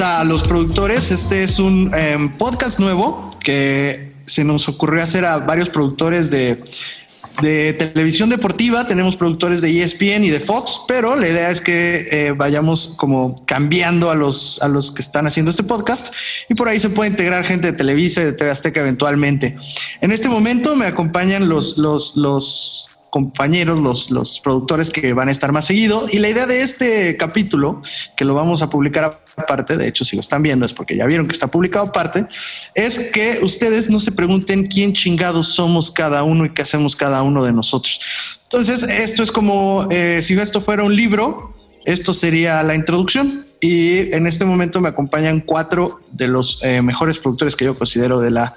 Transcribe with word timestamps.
a 0.00 0.24
los 0.24 0.42
productores. 0.44 1.10
Este 1.10 1.42
es 1.42 1.58
un 1.58 1.90
em, 1.94 2.30
podcast 2.38 2.78
nuevo 2.78 3.30
que 3.40 4.10
se 4.24 4.44
nos 4.44 4.68
ocurrió 4.68 5.02
hacer 5.02 5.26
a 5.26 5.38
varios 5.38 5.68
productores 5.68 6.30
de, 6.30 6.62
de 7.42 7.74
televisión 7.74 8.30
deportiva. 8.30 8.86
Tenemos 8.86 9.16
productores 9.16 9.60
de 9.60 9.82
ESPN 9.82 10.24
y 10.24 10.30
de 10.30 10.40
Fox, 10.40 10.82
pero 10.88 11.16
la 11.16 11.28
idea 11.28 11.50
es 11.50 11.60
que 11.60 12.08
eh, 12.10 12.32
vayamos 12.32 12.94
como 12.96 13.34
cambiando 13.44 14.10
a 14.10 14.14
los, 14.14 14.62
a 14.62 14.68
los 14.68 14.90
que 14.90 15.02
están 15.02 15.26
haciendo 15.26 15.50
este 15.50 15.64
podcast 15.64 16.14
y 16.48 16.54
por 16.54 16.68
ahí 16.68 16.80
se 16.80 16.88
puede 16.88 17.10
integrar 17.10 17.44
gente 17.44 17.72
de 17.72 17.76
Televisa 17.76 18.22
y 18.22 18.24
de 18.24 18.32
TV 18.32 18.50
Azteca 18.50 18.80
eventualmente. 18.80 19.54
En 20.00 20.12
este 20.12 20.28
momento 20.28 20.76
me 20.76 20.86
acompañan 20.86 21.48
los, 21.48 21.76
los, 21.76 22.16
los 22.16 22.89
compañeros, 23.10 23.80
los, 23.80 24.10
los 24.10 24.40
productores 24.40 24.90
que 24.90 25.12
van 25.12 25.28
a 25.28 25.32
estar 25.32 25.52
más 25.52 25.66
seguido. 25.66 26.06
Y 26.10 26.18
la 26.18 26.28
idea 26.28 26.46
de 26.46 26.62
este 26.62 27.16
capítulo, 27.16 27.82
que 28.16 28.24
lo 28.24 28.34
vamos 28.34 28.62
a 28.62 28.70
publicar 28.70 29.22
aparte, 29.36 29.76
de 29.76 29.88
hecho, 29.88 30.04
si 30.04 30.16
lo 30.16 30.20
están 30.20 30.42
viendo 30.42 30.64
es 30.64 30.72
porque 30.72 30.96
ya 30.96 31.06
vieron 31.06 31.26
que 31.26 31.32
está 31.32 31.48
publicado 31.48 31.86
aparte, 31.86 32.26
es 32.74 33.10
que 33.12 33.38
ustedes 33.42 33.90
no 33.90 34.00
se 34.00 34.12
pregunten 34.12 34.66
quién 34.66 34.92
chingados 34.92 35.48
somos 35.48 35.90
cada 35.90 36.22
uno 36.22 36.44
y 36.44 36.50
qué 36.50 36.62
hacemos 36.62 36.96
cada 36.96 37.22
uno 37.22 37.44
de 37.44 37.52
nosotros. 37.52 38.00
Entonces, 38.44 38.82
esto 38.82 39.22
es 39.22 39.32
como 39.32 39.86
eh, 39.90 40.20
si 40.22 40.38
esto 40.38 40.60
fuera 40.60 40.82
un 40.82 40.94
libro, 40.94 41.54
esto 41.84 42.12
sería 42.12 42.62
la 42.62 42.74
introducción. 42.74 43.46
Y 43.62 44.14
en 44.14 44.26
este 44.26 44.46
momento 44.46 44.80
me 44.80 44.88
acompañan 44.88 45.40
cuatro 45.40 46.00
de 46.12 46.28
los 46.28 46.62
eh, 46.64 46.80
mejores 46.80 47.18
productores 47.18 47.56
que 47.56 47.66
yo 47.66 47.76
considero 47.76 48.18
de 48.18 48.30
la 48.30 48.54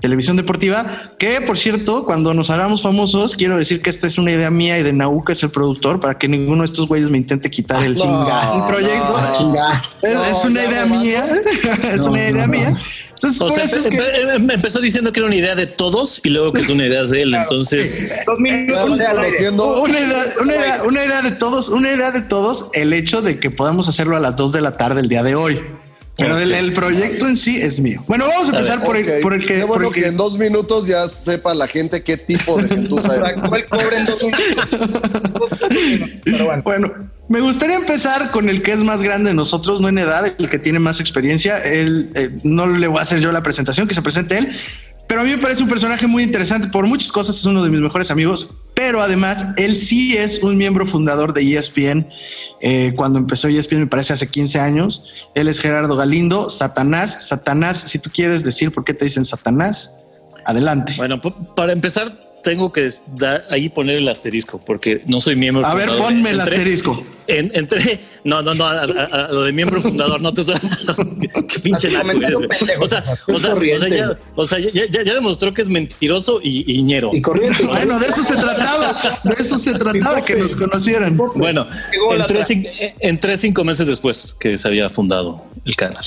televisión 0.00 0.36
deportiva, 0.36 0.84
que 1.18 1.40
por 1.40 1.56
cierto, 1.56 2.04
cuando 2.04 2.34
nos 2.34 2.50
hagamos 2.50 2.82
famosos, 2.82 3.34
quiero 3.36 3.56
decir 3.56 3.80
que 3.80 3.90
esta 3.90 4.06
es 4.06 4.18
una 4.18 4.32
idea 4.32 4.50
mía 4.50 4.78
y 4.78 4.82
de 4.82 4.92
Nauca 4.92 5.32
es 5.32 5.42
el 5.42 5.50
productor 5.50 6.00
para 6.00 6.18
que 6.18 6.28
ninguno 6.28 6.62
de 6.62 6.66
estos 6.66 6.86
güeyes 6.88 7.10
me 7.10 7.18
intente 7.18 7.50
quitar 7.50 7.82
el 7.82 7.94
No, 7.94 8.66
proyecto. 8.68 9.16
chinga. 9.38 9.84
es, 10.02 10.14
No, 10.14 10.24
es 10.24 10.44
una 10.44 10.64
idea 10.64 10.86
no 10.86 11.00
mía, 11.00 11.24
es 11.92 12.00
una 12.00 12.28
idea 12.28 12.46
no, 12.46 12.52
mía. 12.52 12.68
Entonces, 13.14 13.40
O 13.40 13.46
por 13.46 13.54
sea, 13.56 13.64
eso 13.64 13.76
es 13.76 13.86
empe- 13.86 14.12
que 14.12 14.22
empe- 14.26 14.38
me 14.40 14.54
empezó 14.54 14.80
diciendo 14.80 15.10
que 15.12 15.20
era 15.20 15.26
una 15.26 15.36
idea 15.36 15.54
de 15.54 15.66
todos 15.66 16.20
y 16.24 16.28
luego 16.30 16.52
que 16.52 16.60
es 16.60 16.68
una 16.68 16.84
idea 16.86 17.04
de 17.04 17.22
él. 17.22 17.34
Entonces, 17.34 18.00
una 18.36 18.48
idea, 18.48 18.84
una, 18.84 20.54
idea, 20.56 20.82
una 20.86 21.04
idea 21.04 21.22
de 21.22 21.30
todos, 21.32 21.68
una 21.70 21.92
idea 21.92 22.10
de 22.10 22.20
todos, 22.22 22.68
el 22.74 22.92
hecho 22.92 23.22
de 23.22 23.38
que 23.38 23.50
podamos 23.50 23.88
hacerlo 23.88 24.16
a 24.16 24.20
las 24.20 24.36
2 24.36 24.52
de 24.52 24.60
la 24.60 24.76
tarde 24.76 25.00
el 25.00 25.08
día 25.08 25.22
de 25.22 25.34
hoy. 25.34 25.60
Pero 26.16 26.38
el, 26.38 26.52
el 26.52 26.72
proyecto 26.72 27.26
en 27.26 27.36
sí 27.36 27.56
es 27.60 27.80
mío. 27.80 28.04
Bueno, 28.06 28.28
vamos 28.28 28.48
a 28.48 28.52
empezar 28.52 28.82
por, 28.84 28.96
el, 28.96 29.20
por 29.20 29.34
el 29.34 29.40
que. 29.40 29.54
Qué 29.54 29.60
por 29.60 29.68
bueno 29.68 29.88
el 29.88 29.94
que, 29.94 30.06
en 30.06 30.16
dos 30.16 30.38
minutos 30.38 30.86
ya 30.86 31.08
sepa 31.08 31.54
la 31.54 31.66
gente 31.66 32.02
qué 32.02 32.16
tipo 32.16 32.56
de 32.56 32.68
gentuza 32.68 33.16
es. 33.16 33.20
Sacó 33.20 33.56
el 33.56 33.64
cobre 33.66 33.96
en 33.98 34.06
dos 34.06 34.22
minutos. 34.22 35.58
Pero 36.24 36.44
bueno. 36.44 36.62
Bueno, 36.62 36.94
me 37.28 37.40
gustaría 37.40 37.76
empezar 37.76 38.30
con 38.30 38.48
el 38.48 38.62
que 38.62 38.72
es 38.72 38.80
más 38.80 39.02
grande 39.02 39.30
de 39.30 39.34
nosotros, 39.34 39.80
no 39.80 39.88
en 39.88 39.98
edad, 39.98 40.32
el 40.38 40.48
que 40.48 40.58
tiene 40.58 40.78
más 40.78 41.00
experiencia. 41.00 41.58
Él 41.58 42.10
eh, 42.14 42.30
no 42.44 42.66
le 42.66 42.86
voy 42.86 42.98
a 42.98 43.02
hacer 43.02 43.18
yo 43.20 43.32
la 43.32 43.42
presentación, 43.42 43.88
que 43.88 43.94
se 43.94 44.02
presente 44.02 44.38
él. 44.38 44.48
Pero 45.08 45.22
a 45.22 45.24
mí 45.24 45.30
me 45.30 45.38
parece 45.38 45.62
un 45.62 45.68
personaje 45.68 46.06
muy 46.06 46.22
interesante 46.22 46.68
por 46.68 46.86
muchas 46.86 47.10
cosas. 47.10 47.36
Es 47.36 47.44
uno 47.44 47.62
de 47.64 47.70
mis 47.70 47.80
mejores 47.80 48.10
amigos, 48.10 48.50
pero 48.74 49.00
además 49.02 49.46
él 49.56 49.76
sí 49.76 50.16
es 50.16 50.42
un 50.42 50.56
miembro 50.56 50.86
fundador 50.86 51.32
de 51.32 51.56
ESPN. 51.56 52.08
Eh, 52.60 52.92
cuando 52.96 53.18
empezó 53.18 53.48
ESPN, 53.48 53.80
me 53.80 53.86
parece 53.86 54.12
hace 54.12 54.28
15 54.28 54.58
años. 54.58 55.30
Él 55.34 55.48
es 55.48 55.60
Gerardo 55.60 55.96
Galindo, 55.96 56.50
Satanás. 56.50 57.28
Satanás, 57.28 57.84
si 57.86 57.98
tú 57.98 58.10
quieres 58.12 58.44
decir 58.44 58.72
por 58.72 58.84
qué 58.84 58.94
te 58.94 59.04
dicen 59.04 59.24
Satanás, 59.24 59.92
adelante. 60.46 60.94
bueno, 60.96 61.20
para 61.54 61.72
empezar, 61.72 62.23
tengo 62.44 62.70
que 62.70 62.88
dar, 63.16 63.46
ahí 63.50 63.68
poner 63.70 63.96
el 63.96 64.08
asterisco 64.08 64.62
porque 64.64 65.02
no 65.06 65.18
soy 65.18 65.34
miembro. 65.34 65.66
a 65.66 65.74
ver, 65.74 65.88
ponme 65.96 66.30
el 66.30 66.38
Entré- 66.38 66.52
asterisco. 66.58 67.02
En, 67.26 67.50
entré, 67.54 68.00
no, 68.24 68.42
no, 68.42 68.52
no, 68.54 68.66
a, 68.66 68.82
a- 68.82 68.84
a 68.84 69.32
lo 69.32 69.44
de 69.44 69.52
miembro 69.54 69.80
fundador, 69.80 70.20
no 70.20 70.30
te 70.34 70.42
Qué 71.48 71.58
pinche 71.60 71.90
naco 71.90 72.10
eres. 72.10 72.34
O 72.78 72.86
sea, 72.86 73.02
o 73.26 73.38
sea, 73.38 73.54
o 73.54 73.58
sea, 73.78 73.88
ya, 73.88 74.18
o 74.36 74.44
sea, 74.44 74.58
ya, 74.58 74.70
ya- 74.90 75.02
ya 75.02 75.14
demostró 75.14 75.54
que 75.54 75.62
es 75.62 75.68
mentiroso 75.70 76.40
y, 76.42 76.70
y 76.70 76.82
ñero. 76.82 77.10
Y 77.14 77.22
corriente. 77.22 77.64
Bueno, 77.66 77.98
de 77.98 78.06
eso 78.08 78.22
se 78.22 78.34
trataba, 78.34 78.94
de 79.24 79.34
eso 79.38 79.58
se 79.58 79.72
trataba, 79.74 80.22
que 80.22 80.36
nos 80.36 80.54
conocieran. 80.54 81.16
Bueno, 81.34 81.66
entré, 81.92 82.40
otra. 82.40 82.40
cin- 82.46 82.68
eh, 82.78 82.94
entré 83.00 83.36
cinco 83.38 83.64
meses 83.64 83.86
después 83.88 84.36
que 84.38 84.58
se 84.58 84.68
había 84.68 84.88
fundado 84.90 85.42
el 85.64 85.74
canal. 85.76 86.04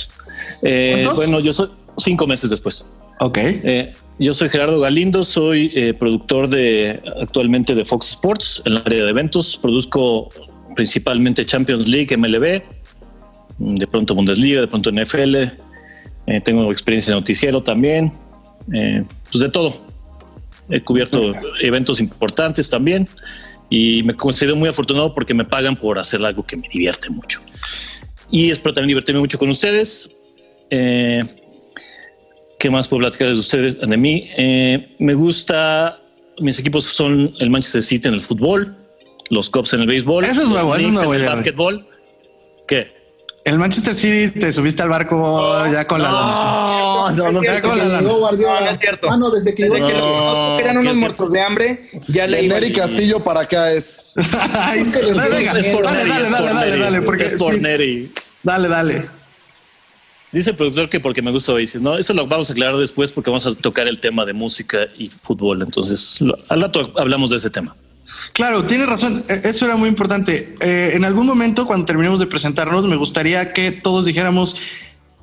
Eh, 0.62 1.04
bueno, 1.16 1.40
yo 1.40 1.52
soy 1.52 1.68
cinco 1.96 2.26
meses 2.28 2.48
después. 2.50 2.84
Ok. 3.18 3.38
Eh, 3.42 3.92
yo 4.18 4.34
soy 4.34 4.48
Gerardo 4.48 4.80
Galindo, 4.80 5.22
soy 5.22 5.70
eh, 5.74 5.94
productor 5.94 6.48
de 6.48 7.00
actualmente 7.20 7.74
de 7.74 7.84
Fox 7.84 8.10
Sports 8.10 8.62
en 8.64 8.72
el 8.72 8.78
área 8.78 9.04
de 9.04 9.10
eventos. 9.10 9.56
Produzco 9.56 10.30
principalmente 10.74 11.44
Champions 11.44 11.88
League, 11.88 12.16
MLB, 12.16 12.62
de 13.58 13.86
pronto 13.86 14.14
Bundesliga, 14.14 14.60
de 14.60 14.68
pronto 14.68 14.90
NFL. 14.90 15.36
Eh, 16.26 16.40
tengo 16.42 16.70
experiencia 16.70 17.12
en 17.12 17.18
noticiero 17.18 17.62
también. 17.62 18.12
Eh, 18.72 19.04
pues 19.30 19.42
de 19.42 19.48
todo. 19.48 19.72
He 20.68 20.82
cubierto 20.82 21.32
eventos 21.62 22.00
importantes 22.00 22.68
también 22.68 23.08
y 23.70 24.02
me 24.02 24.14
considero 24.14 24.56
muy 24.56 24.68
afortunado 24.68 25.14
porque 25.14 25.32
me 25.32 25.44
pagan 25.44 25.76
por 25.76 25.98
hacer 25.98 26.22
algo 26.24 26.44
que 26.44 26.56
me 26.56 26.68
divierte 26.68 27.08
mucho. 27.08 27.40
Y 28.30 28.50
espero 28.50 28.74
también 28.74 28.88
divertirme 28.88 29.20
mucho 29.20 29.38
con 29.38 29.48
ustedes. 29.48 30.10
Eh, 30.70 31.24
¿Qué 32.58 32.70
más 32.70 32.88
puedo 32.88 33.00
platicarles 33.00 33.36
de 33.36 33.40
ustedes, 33.40 33.76
de 33.80 33.96
mí? 33.96 34.28
Eh, 34.36 34.96
me 34.98 35.14
gusta, 35.14 36.00
mis 36.40 36.58
equipos 36.58 36.84
son 36.84 37.32
el 37.38 37.50
Manchester 37.50 37.82
City 37.82 38.08
en 38.08 38.14
el 38.14 38.20
fútbol, 38.20 38.74
los 39.30 39.48
Cubs 39.48 39.74
en 39.74 39.82
el 39.82 39.86
béisbol, 39.86 40.24
Eso 40.24 40.42
es 40.42 40.48
nuevo, 40.48 40.74
eso 40.74 40.86
es 40.88 40.92
nuevo, 40.92 41.14
en 41.14 41.20
el 41.20 41.26
básquetbol. 41.28 41.86
¿Qué? 42.66 42.98
El 43.44 43.58
Manchester 43.58 43.94
City 43.94 44.40
te 44.40 44.52
subiste 44.52 44.82
al 44.82 44.88
barco 44.88 45.64
ya 45.72 45.86
con 45.86 46.02
la 46.02 46.10
No, 46.10 47.10
no, 47.10 47.32
no. 47.32 47.42
Ya 47.44 47.62
con 47.62 47.78
la 47.78 47.84
lana. 47.84 48.00
No, 48.02 48.30
no 48.32 48.70
es 48.70 48.78
cierto. 48.78 49.08
Ah, 49.08 49.16
no, 49.16 49.30
desde 49.30 49.54
que 49.54 49.62
Desde 49.62 49.76
que 49.76 49.94
lo 49.94 50.00
conozco, 50.00 50.58
eran 50.58 50.74
No, 50.74 50.80
unos 50.80 50.94
muertos 50.96 51.30
de 51.30 51.40
hambre, 51.40 51.88
ya 52.08 52.26
le 52.26 52.46
Neri 52.48 52.72
Castillo 52.72 53.20
para 53.20 53.42
acá 53.42 53.72
es. 53.72 54.12
Ay, 54.52 54.82
dale, 54.82 55.14
dale, 55.14 55.40
Neri, 55.44 55.72
dale, 55.72 56.52
dale, 56.52 56.78
dale, 56.78 57.02
porque 57.02 57.26
es 57.26 57.34
por 57.36 57.54
sí. 57.54 57.60
Neri. 57.60 58.12
Dale, 58.42 58.68
dale. 58.68 59.17
Dice 60.32 60.50
el 60.50 60.56
productor 60.56 60.88
que 60.90 61.00
porque 61.00 61.22
me 61.22 61.30
gusta 61.30 61.52
Oasis, 61.52 61.80
¿no? 61.80 61.96
Eso 61.96 62.12
lo 62.12 62.26
vamos 62.26 62.50
a 62.50 62.52
aclarar 62.52 62.76
después 62.76 63.12
porque 63.12 63.30
vamos 63.30 63.46
a 63.46 63.54
tocar 63.54 63.88
el 63.88 63.98
tema 63.98 64.24
de 64.26 64.34
música 64.34 64.78
y 64.98 65.08
fútbol. 65.08 65.62
Entonces, 65.62 66.20
lo- 66.20 66.38
al 66.48 66.60
rato 66.60 66.92
hablamos 66.96 67.30
de 67.30 67.36
ese 67.38 67.48
tema. 67.50 67.74
Claro, 68.34 68.64
tienes 68.64 68.86
razón. 68.88 69.24
Eh, 69.28 69.40
Eso 69.44 69.64
era 69.66 69.76
muy 69.76 69.88
importante. 69.88 70.54
Eh, 70.60 70.90
en 70.94 71.04
algún 71.04 71.26
momento, 71.26 71.66
cuando 71.66 71.86
terminemos 71.86 72.20
de 72.20 72.26
presentarnos, 72.26 72.86
me 72.86 72.96
gustaría 72.96 73.52
que 73.52 73.70
todos 73.72 74.04
dijéramos 74.06 74.56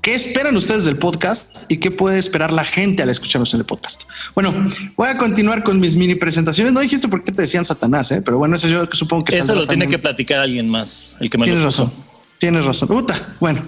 qué 0.02 0.14
esperan 0.14 0.56
ustedes 0.56 0.86
del 0.86 0.98
podcast 0.98 1.72
y 1.72 1.78
qué 1.78 1.90
puede 1.90 2.20
esperar 2.20 2.54
la 2.54 2.64
gente 2.64 3.02
al 3.02 3.10
escucharnos 3.10 3.54
en 3.56 3.62
el 3.62 3.66
podcast. 3.66 4.04
Bueno, 4.36 4.54
voy 4.96 5.10
a 5.10 5.18
continuar 5.18 5.64
con 5.64 5.80
mis 5.80 5.96
mini 5.96 6.14
presentaciones. 6.16 6.74
No 6.74 6.80
dijiste 6.80 7.08
por 7.08 7.24
qué 7.24 7.32
te 7.32 7.42
decían 7.44 7.66
Satanás, 7.66 8.12
¿eh? 8.12 8.22
pero 8.24 8.38
bueno, 8.38 8.56
eso 8.56 8.68
yo 8.68 8.86
supongo 8.92 9.26
que 9.26 9.38
Eso 9.38 9.54
lo 9.56 9.62
tiene 9.68 9.86
también. 9.86 9.90
que 9.90 10.00
platicar 10.00 10.40
alguien 10.42 10.70
más, 10.70 11.16
el 11.20 11.30
que 11.30 11.38
me 11.40 11.46
Tienes 11.46 11.62
lo 11.64 11.70
razón. 11.70 11.92
Tienes 12.38 12.66
razón. 12.66 12.90
Puta, 12.90 13.36
bueno. 13.40 13.64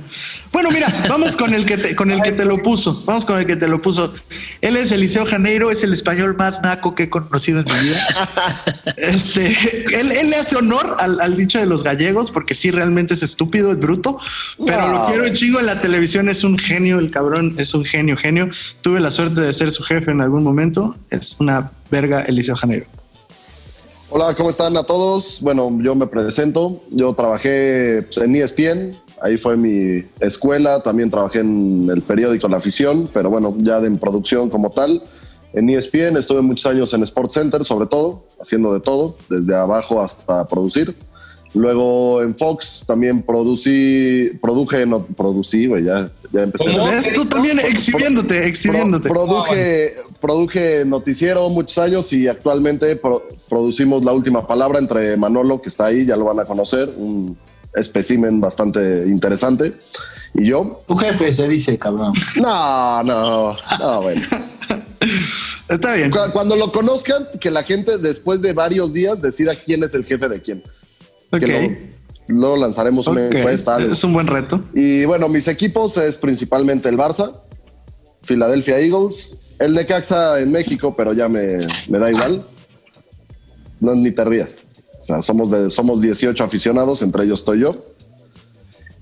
Bueno, 0.51 0.69
mira, 0.71 0.87
vamos 1.07 1.35
con 1.35 1.53
el 1.53 1.65
que 1.65 1.77
te, 1.77 1.95
con 1.95 2.11
el 2.11 2.21
que 2.21 2.33
te 2.33 2.43
lo 2.43 2.61
puso. 2.61 3.03
Vamos 3.05 3.23
con 3.23 3.39
el 3.39 3.45
que 3.45 3.55
te 3.55 3.67
lo 3.67 3.81
puso. 3.81 4.13
Él 4.61 4.75
es 4.75 4.91
Eliseo 4.91 5.25
Janeiro, 5.25 5.71
es 5.71 5.83
el 5.83 5.93
español 5.93 6.35
más 6.35 6.61
naco 6.61 6.93
que 6.93 7.03
he 7.03 7.09
conocido 7.09 7.59
en 7.59 7.65
mi 7.65 7.87
vida. 7.87 7.99
Este, 8.97 9.55
él, 9.99 10.11
él 10.11 10.29
le 10.29 10.37
hace 10.37 10.55
honor 10.55 10.95
al, 10.99 11.19
al 11.21 11.37
dicho 11.37 11.59
de 11.59 11.65
los 11.65 11.83
gallegos, 11.83 12.31
porque 12.31 12.55
sí 12.55 12.71
realmente 12.71 13.13
es 13.13 13.23
estúpido, 13.23 13.71
es 13.71 13.79
bruto, 13.79 14.17
pero 14.65 14.87
lo 14.87 15.05
quiero 15.05 15.23
un 15.25 15.33
chingo 15.33 15.59
en 15.59 15.67
la 15.67 15.79
televisión, 15.79 16.29
es 16.29 16.43
un 16.43 16.57
genio, 16.57 16.99
el 16.99 17.11
cabrón 17.11 17.55
es 17.57 17.73
un 17.73 17.85
genio, 17.85 18.17
genio. 18.17 18.47
Tuve 18.81 18.99
la 18.99 19.11
suerte 19.11 19.41
de 19.41 19.53
ser 19.53 19.71
su 19.71 19.83
jefe 19.83 20.11
en 20.11 20.21
algún 20.21 20.43
momento. 20.43 20.95
Es 21.11 21.35
una 21.39 21.71
verga 21.91 22.23
Eliseo 22.23 22.55
Janeiro. 22.55 22.85
Hola, 24.09 24.33
¿cómo 24.35 24.49
están 24.49 24.77
a 24.77 24.83
todos? 24.83 25.39
Bueno, 25.41 25.69
yo 25.81 25.93
me 25.93 26.07
presento. 26.07 26.81
Yo 26.91 27.13
trabajé 27.13 28.03
pues, 28.03 28.17
en 28.19 28.37
ESPN. 28.37 28.97
Ahí 29.21 29.35
fue 29.35 29.57
mi 29.57 30.05
escuela. 30.21 30.81
También 30.81 31.11
trabajé 31.11 31.41
en 31.41 31.89
el 31.91 32.01
periódico 32.01 32.47
La 32.47 32.55
Afición, 32.55 33.09
pero 33.13 33.29
bueno, 33.29 33.53
ya 33.57 33.79
en 33.79 33.97
producción 33.97 34.49
como 34.49 34.69
tal. 34.69 35.03
En 35.51 35.69
ESPN 35.69 36.15
estuve 36.15 36.41
muchos 36.41 36.65
años 36.67 36.93
en 36.93 37.03
Sports 37.03 37.33
Center, 37.33 37.65
sobre 37.65 37.87
todo, 37.87 38.23
haciendo 38.39 38.73
de 38.73 38.79
todo, 38.79 39.17
desde 39.29 39.53
abajo 39.53 40.01
hasta 40.01 40.47
producir. 40.47 40.95
Luego 41.57 42.21
en 42.21 42.35
Fox 42.35 42.83
también 42.85 43.23
producí, 43.23 44.31
produje, 44.41 44.85
no, 44.85 45.03
producí, 45.05 45.67
güey, 45.67 45.83
ya, 45.85 46.09
ya 46.31 46.43
empecé. 46.43 46.71
¿Cómo? 46.71 46.85
¿Ves? 46.85 47.13
Tú 47.13 47.25
también 47.25 47.59
exhibiéndote, 47.59 48.47
exhibiéndote. 48.47 49.09
Pro- 49.09 49.25
produje, 49.25 49.95
produje 50.21 50.83
noticiero 50.85 51.49
muchos 51.49 51.77
años 51.79 52.11
y 52.13 52.27
actualmente 52.27 52.95
pro- 52.95 53.27
producimos 53.49 54.05
la 54.05 54.13
última 54.13 54.45
palabra 54.45 54.79
entre 54.79 55.17
Manolo, 55.17 55.59
que 55.61 55.69
está 55.69 55.85
ahí, 55.87 56.05
ya 56.05 56.15
lo 56.15 56.25
van 56.25 56.39
a 56.39 56.45
conocer, 56.45 56.89
un 56.97 57.37
espécimen 57.75 58.39
bastante 58.41 59.05
interesante, 59.07 59.73
y 60.33 60.45
yo. 60.47 60.81
Tu 60.87 60.95
jefe 60.97 61.33
se 61.33 61.47
dice, 61.47 61.77
cabrón. 61.77 62.13
No, 62.41 63.03
no, 63.03 63.57
no, 63.79 64.01
bueno. 64.01 64.21
Está 65.69 65.95
bien. 65.95 66.09
Cu- 66.11 66.31
Cuando 66.33 66.55
lo 66.55 66.71
conozcan, 66.71 67.27
que 67.39 67.51
la 67.51 67.63
gente 67.63 67.97
después 67.97 68.41
de 68.41 68.53
varios 68.53 68.93
días 68.93 69.21
decida 69.21 69.53
quién 69.55 69.83
es 69.83 69.93
el 69.95 70.05
jefe 70.05 70.27
de 70.29 70.41
quién. 70.41 70.63
Ok. 71.31 71.39
Que 71.39 71.97
Luego 72.27 72.57
lanzaremos 72.57 73.07
una 73.07 73.27
encuesta. 73.27 73.81
Es 73.81 74.03
un 74.03 74.13
buen 74.13 74.27
reto. 74.27 74.61
Y 74.73 75.05
bueno, 75.05 75.29
mis 75.29 75.47
equipos 75.47 75.97
es 75.97 76.17
principalmente 76.17 76.89
el 76.89 76.97
Barça, 76.97 77.31
Philadelphia 78.25 78.79
Eagles, 78.79 79.37
el 79.59 79.73
de 79.73 79.85
Caxa 79.85 80.41
en 80.41 80.51
México, 80.51 80.93
pero 80.95 81.13
ya 81.13 81.29
me, 81.29 81.57
me 81.89 81.97
da 81.97 82.09
igual. 82.09 82.43
No, 83.79 83.95
ni 83.95 84.11
te 84.11 84.25
rías. 84.25 84.67
O 84.97 85.01
sea, 85.01 85.21
somos, 85.21 85.51
de, 85.51 85.69
somos 85.69 86.01
18 86.01 86.43
aficionados, 86.43 87.01
entre 87.01 87.23
ellos 87.23 87.39
estoy 87.39 87.59
yo. 87.59 87.79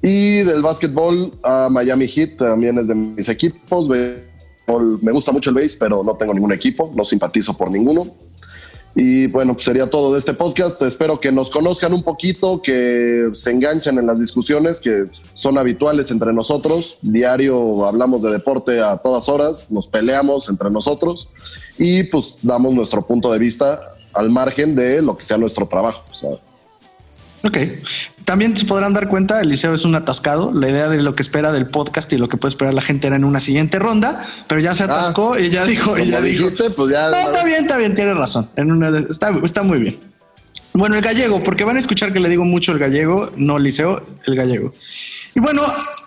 Y 0.01 0.43
del 0.43 0.61
básquetbol 0.61 1.33
a 1.41 1.67
Miami 1.71 2.07
Heat 2.07 2.37
también 2.37 2.77
es 2.77 2.87
de 2.87 2.93
mis 2.93 3.27
equipos. 3.27 3.89
Me 3.89 5.11
gusta 5.11 5.31
mucho 5.31 5.49
el 5.49 5.55
base, 5.55 5.77
pero 5.79 6.03
no 6.03 6.15
tengo 6.15 6.33
ningún 6.33 6.51
equipo, 6.51 6.91
no 6.93 7.03
simpatizo 7.03 7.57
por 7.57 7.71
ninguno. 7.71 8.15
Y 8.95 9.27
bueno, 9.27 9.53
pues 9.53 9.65
sería 9.65 9.89
todo 9.89 10.13
de 10.13 10.19
este 10.19 10.33
podcast. 10.33 10.81
Espero 10.81 11.19
que 11.19 11.31
nos 11.31 11.49
conozcan 11.49 11.93
un 11.93 12.01
poquito, 12.01 12.61
que 12.61 13.29
se 13.33 13.51
enganchen 13.51 13.99
en 13.99 14.07
las 14.07 14.19
discusiones 14.19 14.79
que 14.79 15.05
son 15.33 15.57
habituales 15.57 16.11
entre 16.11 16.31
nosotros. 16.31 16.97
Diario 17.01 17.85
hablamos 17.85 18.21
de 18.21 18.31
deporte 18.31 18.81
a 18.81 18.97
todas 18.97 19.27
horas, 19.27 19.69
nos 19.69 19.87
peleamos 19.87 20.47
entre 20.47 20.69
nosotros 20.69 21.27
y 21.77 22.03
pues 22.03 22.37
damos 22.41 22.73
nuestro 22.73 23.05
punto 23.05 23.31
de 23.33 23.39
vista 23.39 23.81
al 24.13 24.29
margen 24.29 24.75
de 24.75 25.01
lo 25.01 25.17
que 25.17 25.25
sea 25.25 25.37
nuestro 25.37 25.67
trabajo. 25.67 26.05
Ok. 27.45 27.57
También 28.23 28.57
se 28.57 28.65
podrán 28.65 28.93
dar 28.93 29.07
cuenta, 29.07 29.39
Eliseo 29.39 29.73
es 29.75 29.85
un 29.85 29.93
atascado. 29.95 30.51
La 30.53 30.67
idea 30.69 30.87
de 30.89 31.01
lo 31.03 31.15
que 31.15 31.21
espera 31.21 31.51
del 31.51 31.67
podcast 31.67 32.11
y 32.13 32.17
lo 32.17 32.27
que 32.27 32.37
puede 32.37 32.49
esperar 32.49 32.73
la 32.73 32.81
gente 32.81 33.05
era 33.07 33.15
en 33.15 33.23
una 33.23 33.39
siguiente 33.39 33.77
ronda, 33.77 34.19
pero 34.47 34.59
ya 34.61 34.73
se 34.73 34.83
atascó 34.83 35.37
y 35.37 35.49
ya 35.51 35.63
dijo, 35.65 35.95
y 35.97 36.07
ya 36.07 36.15
como 36.17 36.25
dijo. 36.27 36.43
dijiste, 36.45 36.69
pues 36.71 36.91
ya. 36.91 37.09
No, 37.09 37.17
está 37.17 37.43
bien, 37.43 37.61
está 37.61 37.77
bien, 37.77 37.93
tiene 37.95 38.13
razón. 38.15 38.49
En 38.55 38.71
una 38.71 38.89
de- 38.91 39.07
está, 39.09 39.29
está 39.43 39.61
muy 39.63 39.79
bien. 39.79 39.99
Bueno, 40.73 40.95
el 40.95 41.01
gallego, 41.01 41.41
porque 41.43 41.63
van 41.63 41.77
a 41.77 41.79
escuchar 41.79 42.11
que 42.11 42.19
le 42.19 42.27
digo 42.27 42.43
mucho 42.43 42.71
el 42.73 42.79
gallego, 42.79 43.31
no 43.37 43.59
Liceo, 43.59 44.03
el 44.25 44.35
gallego. 44.35 44.73
Y 45.33 45.39
bueno, 45.39 45.61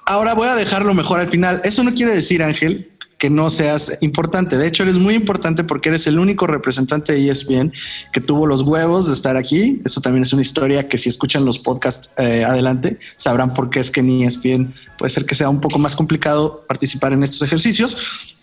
ahora 0.05 0.35
voy 0.35 0.49
a 0.49 0.57
dejarlo 0.57 0.93
mejor 0.93 1.21
al 1.21 1.29
final. 1.29 1.61
Eso 1.65 1.83
no 1.85 1.95
quiere 1.95 2.15
decir, 2.15 2.43
Ángel, 2.43 2.91
que 3.19 3.31
no 3.31 3.51
seas 3.51 3.99
importante. 4.01 4.57
De 4.57 4.67
hecho, 4.67 4.85
eres 4.85 4.97
muy 4.97 5.15
importante 5.15 5.65
porque 5.65 5.89
eres 5.89 6.07
el 6.07 6.19
único 6.19 6.47
representante 6.47 7.13
de 7.13 7.29
ESPN 7.29 7.73
que 8.13 8.21
tuvo 8.21 8.47
los 8.47 8.63
huevos 8.63 9.09
de 9.09 9.15
estar 9.15 9.37
aquí. 9.37 9.83
Eso 9.85 10.01
también 10.01 10.23
es 10.23 10.33
una 10.33 10.43
historia 10.43 10.89
que 10.89 10.99
si 10.99 11.09
escuchan 11.09 11.45
los 11.45 11.59
podcasts 11.59 12.11
eh, 12.19 12.45
adelante, 12.45 12.99
sabrán 13.17 13.53
por 13.55 13.71
qué 13.71 13.81
es 13.81 13.91
que 13.91 14.01
en 14.01 14.23
ESPN 14.23 14.73
puede 14.97 15.11
ser 15.11 15.27
que 15.27 15.35
sea 15.35 15.49
un 15.49 15.61
poco 15.61 15.81
más 15.81 15.97
complicado 15.97 16.65
participar 16.69 17.13
en 17.13 17.25
estos 17.25 17.43
ejercicios. 17.43 18.37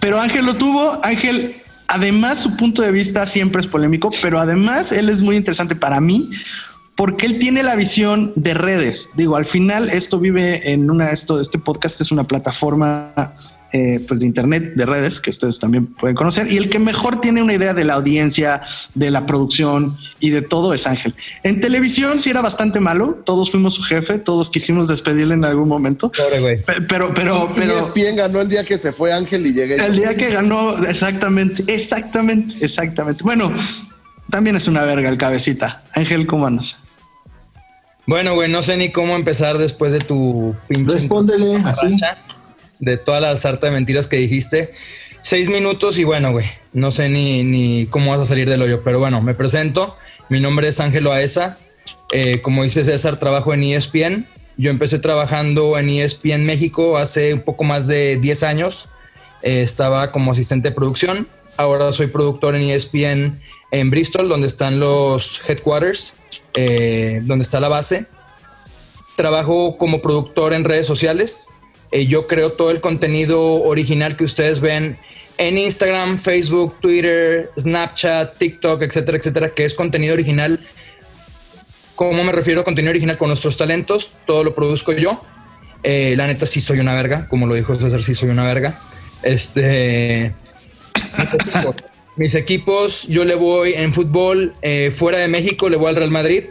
Pero 0.00 0.18
Ángel 0.18 0.46
lo 0.46 0.56
tuvo. 0.56 0.98
Ángel, 1.04 1.56
además, 1.88 2.38
su 2.38 2.56
punto 2.56 2.80
de 2.80 2.92
vista 2.92 3.26
siempre 3.26 3.60
es 3.60 3.66
polémico, 3.66 4.10
pero 4.22 4.40
además 4.40 4.90
él 4.90 5.10
es 5.10 5.20
muy 5.20 5.36
interesante 5.36 5.76
para 5.76 6.00
mí 6.00 6.30
porque 6.96 7.26
él 7.26 7.38
tiene 7.38 7.62
la 7.62 7.76
visión 7.76 8.32
de 8.34 8.54
redes. 8.54 9.10
Digo, 9.14 9.36
al 9.36 9.46
final 9.46 9.88
esto 9.88 10.18
vive 10.18 10.72
en 10.72 10.90
una, 10.90 11.10
esto, 11.10 11.40
este 11.40 11.58
podcast 11.58 12.00
es 12.00 12.10
una 12.10 12.24
plataforma 12.24 13.12
eh, 13.72 14.00
pues 14.08 14.20
de 14.20 14.26
internet, 14.26 14.72
de 14.76 14.86
redes, 14.86 15.20
que 15.20 15.30
ustedes 15.30 15.58
también 15.58 15.86
pueden 15.86 16.16
conocer. 16.16 16.50
Y 16.50 16.56
el 16.56 16.70
que 16.70 16.78
mejor 16.78 17.20
tiene 17.20 17.42
una 17.42 17.52
idea 17.54 17.74
de 17.74 17.84
la 17.84 17.94
audiencia, 17.94 18.62
de 18.94 19.10
la 19.10 19.26
producción 19.26 19.96
y 20.20 20.30
de 20.30 20.42
todo 20.42 20.72
es 20.74 20.86
Ángel. 20.86 21.14
En 21.42 21.60
televisión 21.60 22.18
sí 22.20 22.30
era 22.30 22.40
bastante 22.40 22.80
malo. 22.80 23.22
Todos 23.26 23.50
fuimos 23.50 23.74
su 23.74 23.82
jefe, 23.82 24.18
todos 24.18 24.50
quisimos 24.50 24.88
despedirle 24.88 25.34
en 25.34 25.44
algún 25.44 25.68
momento. 25.68 26.10
Pobre 26.12 26.40
güey. 26.40 26.62
Pe- 26.64 26.80
Pero, 26.88 27.12
pero, 27.14 27.48
Y 27.54 27.60
pero. 27.60 27.78
ESPN 27.78 28.16
ganó 28.16 28.40
el 28.40 28.48
día 28.48 28.64
que 28.64 28.78
se 28.78 28.92
fue 28.92 29.12
Ángel 29.12 29.46
y 29.46 29.52
llegué. 29.52 29.76
El 29.76 29.96
día 29.96 30.16
que 30.16 30.30
ganó, 30.30 30.70
exactamente, 30.86 31.62
exactamente, 31.72 32.56
exactamente. 32.64 33.22
Bueno, 33.24 33.52
también 34.30 34.56
es 34.56 34.66
una 34.68 34.84
verga 34.84 35.08
el 35.08 35.18
cabecita. 35.18 35.82
Ángel, 35.94 36.26
¿cómo 36.26 36.46
andas? 36.46 36.78
Bueno, 38.06 38.34
güey, 38.34 38.50
no 38.50 38.62
sé 38.62 38.76
ni 38.78 38.90
cómo 38.90 39.14
empezar 39.16 39.58
después 39.58 39.92
de 39.92 39.98
tu 40.00 40.54
pinche 40.66 40.94
Respóndele 40.94 41.56
así. 41.56 41.88
racha, 41.88 42.16
de 42.80 42.96
toda 42.96 43.20
la 43.20 43.36
sarta 43.36 43.66
de 43.66 43.72
mentiras 43.72 44.06
que 44.06 44.16
dijiste. 44.16 44.72
Seis 45.20 45.48
minutos 45.48 45.98
y 45.98 46.04
bueno, 46.04 46.32
güey, 46.32 46.46
no 46.72 46.90
sé 46.90 47.08
ni, 47.08 47.42
ni 47.42 47.86
cómo 47.86 48.12
vas 48.12 48.20
a 48.20 48.26
salir 48.26 48.48
del 48.48 48.62
hoyo, 48.62 48.82
pero 48.82 48.98
bueno, 48.98 49.20
me 49.20 49.34
presento. 49.34 49.94
Mi 50.28 50.40
nombre 50.40 50.68
es 50.68 50.80
Ángelo 50.80 51.12
Aesa. 51.12 51.58
Eh, 52.12 52.40
como 52.42 52.62
dice 52.62 52.84
César, 52.84 53.18
trabajo 53.18 53.52
en 53.52 53.64
ESPN. 53.64 54.26
Yo 54.56 54.70
empecé 54.70 54.98
trabajando 54.98 55.78
en 55.78 55.88
ESPN 55.88 56.44
México 56.44 56.98
hace 56.98 57.34
un 57.34 57.40
poco 57.40 57.64
más 57.64 57.86
de 57.86 58.16
10 58.16 58.42
años. 58.42 58.88
Eh, 59.42 59.62
estaba 59.62 60.10
como 60.10 60.32
asistente 60.32 60.70
de 60.70 60.74
producción. 60.74 61.28
Ahora 61.56 61.90
soy 61.92 62.08
productor 62.08 62.54
en 62.54 62.62
ESPN 62.62 63.40
en 63.70 63.90
Bristol, 63.90 64.28
donde 64.28 64.46
están 64.46 64.80
los 64.80 65.42
headquarters, 65.48 66.16
eh, 66.54 67.20
donde 67.22 67.42
está 67.42 67.60
la 67.60 67.68
base. 67.68 68.06
Trabajo 69.16 69.76
como 69.76 70.00
productor 70.00 70.52
en 70.52 70.64
redes 70.64 70.86
sociales. 70.86 71.52
Eh, 71.90 72.06
yo 72.06 72.26
creo 72.26 72.52
todo 72.52 72.70
el 72.70 72.80
contenido 72.80 73.62
original 73.62 74.16
que 74.16 74.24
ustedes 74.24 74.60
ven 74.60 74.98
en 75.38 75.56
Instagram, 75.56 76.18
Facebook, 76.18 76.76
Twitter, 76.80 77.50
Snapchat, 77.58 78.36
TikTok, 78.36 78.82
etcétera, 78.82 79.18
etcétera, 79.18 79.50
que 79.50 79.64
es 79.64 79.74
contenido 79.74 80.14
original. 80.14 80.60
¿Cómo 81.94 82.22
me 82.24 82.32
refiero 82.32 82.60
a 82.60 82.64
contenido 82.64 82.90
original 82.90 83.18
con 83.18 83.28
nuestros 83.28 83.56
talentos? 83.56 84.12
Todo 84.26 84.44
lo 84.44 84.54
produzco 84.54 84.92
yo. 84.92 85.20
Eh, 85.82 86.14
la 86.16 86.26
neta 86.26 86.44
sí 86.44 86.60
soy 86.60 86.80
una 86.80 86.94
verga, 86.94 87.28
como 87.28 87.46
lo 87.46 87.54
dijo 87.54 87.74
César, 87.76 88.02
sí 88.02 88.14
soy 88.14 88.30
una 88.30 88.44
verga. 88.44 88.78
Este, 89.22 90.32
mis 92.16 92.34
equipos, 92.34 93.06
yo 93.08 93.24
le 93.24 93.34
voy 93.36 93.74
en 93.74 93.94
fútbol 93.94 94.54
eh, 94.62 94.90
fuera 94.94 95.18
de 95.18 95.28
México, 95.28 95.68
le 95.68 95.76
voy 95.76 95.88
al 95.88 95.96
Real 95.96 96.10
Madrid. 96.10 96.44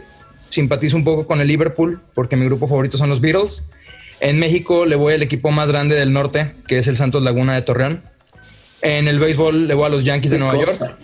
Simpatizo 0.48 0.96
un 0.96 1.04
poco 1.04 1.26
con 1.26 1.40
el 1.42 1.48
Liverpool 1.48 2.00
porque 2.14 2.36
mi 2.36 2.46
grupo 2.46 2.66
favorito 2.66 2.96
son 2.96 3.10
los 3.10 3.20
Beatles. 3.20 3.70
En 4.20 4.38
México 4.38 4.86
le 4.86 4.96
voy 4.96 5.14
al 5.14 5.22
equipo 5.22 5.50
más 5.50 5.68
grande 5.68 5.94
del 5.96 6.12
norte, 6.12 6.52
que 6.66 6.78
es 6.78 6.88
el 6.88 6.96
Santos 6.96 7.22
Laguna 7.22 7.54
de 7.54 7.62
Torreón. 7.62 8.02
En 8.82 9.08
el 9.08 9.18
béisbol 9.18 9.68
le 9.68 9.74
voy 9.74 9.86
a 9.86 9.88
los 9.88 10.04
Yankees 10.04 10.32
de 10.32 10.38
Nueva 10.38 10.54
cosa. 10.64 10.88
York. 10.88 10.98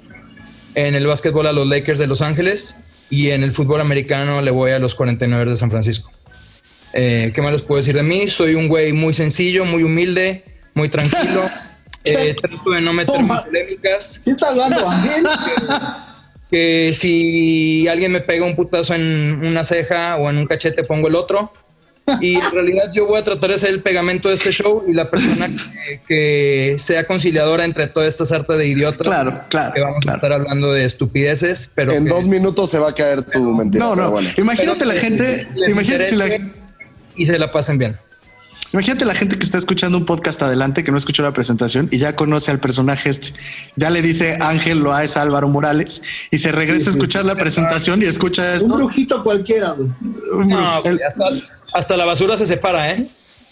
En 0.74 0.94
el 0.94 1.06
básquetbol 1.06 1.46
a 1.46 1.52
los 1.52 1.66
Lakers 1.68 1.98
de 1.98 2.06
Los 2.06 2.22
Ángeles. 2.22 2.76
Y 3.10 3.30
en 3.30 3.42
el 3.42 3.52
fútbol 3.52 3.80
americano 3.80 4.42
le 4.42 4.50
voy 4.50 4.72
a 4.72 4.78
los 4.78 4.94
49 4.94 5.50
de 5.50 5.56
San 5.56 5.70
Francisco. 5.70 6.10
Eh, 6.94 7.32
¿Qué 7.34 7.42
más 7.42 7.52
les 7.52 7.62
puedo 7.62 7.78
decir 7.78 7.94
de 7.94 8.02
mí? 8.02 8.28
Soy 8.28 8.54
un 8.54 8.68
güey 8.68 8.92
muy 8.92 9.12
sencillo, 9.12 9.64
muy 9.64 9.82
humilde, 9.82 10.44
muy 10.74 10.88
tranquilo. 10.88 11.42
Eh, 12.06 12.36
trato 12.38 12.70
de 12.70 12.82
no 12.82 12.92
meterme 12.92 13.32
en 13.32 13.44
polémicas. 13.44 14.20
¿Sí 14.22 14.30
está 14.32 14.48
hablando? 14.48 14.76
Que 16.50 16.92
si 16.92 17.88
alguien 17.88 18.12
me 18.12 18.20
pega 18.20 18.44
un 18.44 18.54
putazo 18.54 18.94
en 18.94 19.40
una 19.42 19.64
ceja 19.64 20.16
o 20.16 20.28
en 20.28 20.36
un 20.36 20.44
cachete, 20.44 20.84
pongo 20.84 21.08
el 21.08 21.14
otro. 21.14 21.50
Y 22.20 22.34
en 22.36 22.50
realidad 22.50 22.90
yo 22.92 23.06
voy 23.06 23.18
a 23.18 23.24
tratar 23.24 23.50
de 23.50 23.56
ser 23.58 23.70
el 23.70 23.80
pegamento 23.82 24.28
de 24.28 24.34
este 24.34 24.50
show 24.52 24.84
y 24.86 24.92
la 24.92 25.08
persona 25.08 25.46
que, 25.48 26.00
que 26.06 26.76
sea 26.78 27.06
conciliadora 27.06 27.64
entre 27.64 27.86
toda 27.86 28.06
esta 28.06 28.24
sarta 28.26 28.54
de 28.54 28.66
idiotas. 28.66 29.06
Claro, 29.06 29.40
claro, 29.48 29.72
Que 29.72 29.80
vamos 29.80 30.06
a 30.06 30.12
estar 30.14 30.32
hablando 30.32 30.70
de 30.72 30.84
estupideces, 30.84 31.70
pero 31.74 31.92
En 31.92 32.04
que- 32.04 32.10
dos 32.10 32.26
minutos 32.26 32.68
se 32.70 32.78
va 32.78 32.90
a 32.90 32.94
caer 32.94 33.22
tu 33.22 33.40
mentira. 33.54 33.84
No, 33.84 33.96
no. 33.96 34.10
bueno. 34.10 34.28
Imagínate 34.36 34.80
pero 34.80 34.92
la 34.92 35.00
gente, 35.00 35.46
imagínate 35.66 36.10
si 36.10 36.16
la, 36.16 36.26
y 37.16 37.24
se 37.26 37.38
la 37.38 37.50
pasen 37.50 37.78
bien. 37.78 37.96
imagínate 38.74 39.04
la 39.06 39.14
gente 39.14 39.38
que 39.38 39.44
está 39.44 39.56
escuchando 39.56 39.96
un 39.96 40.04
podcast 40.04 40.42
adelante 40.42 40.84
que 40.84 40.90
no 40.92 40.98
escuchó 40.98 41.22
la 41.22 41.32
presentación 41.32 41.88
y 41.90 41.96
ya 41.98 42.14
conoce 42.16 42.50
al 42.50 42.58
personaje 42.60 43.08
este. 43.08 43.32
Ya 43.76 43.88
le 43.88 44.02
dice 44.02 44.36
Ángel 44.42 44.80
Loaes 44.80 45.16
a 45.16 45.22
Álvaro 45.22 45.48
Morales 45.48 46.02
y 46.30 46.36
se 46.36 46.52
regresa 46.52 46.82
Sí, 46.82 46.88
a 46.88 46.92
sí. 46.92 46.98
escuchar 46.98 47.24
la 47.24 47.36
presentación 47.36 48.02
y 48.02 48.04
escucha 48.06 48.42
Un 48.42 48.56
esto. 48.56 48.76
brujito 48.76 49.22
cualquiera. 49.22 49.74
No, 50.44 50.84
El- 50.84 51.00
hasta, 51.02 51.24
hasta 51.74 51.96
la 51.96 52.04
basura 52.04 52.36
se 52.36 52.46
separa, 52.46 52.92
¿eh? 52.92 53.06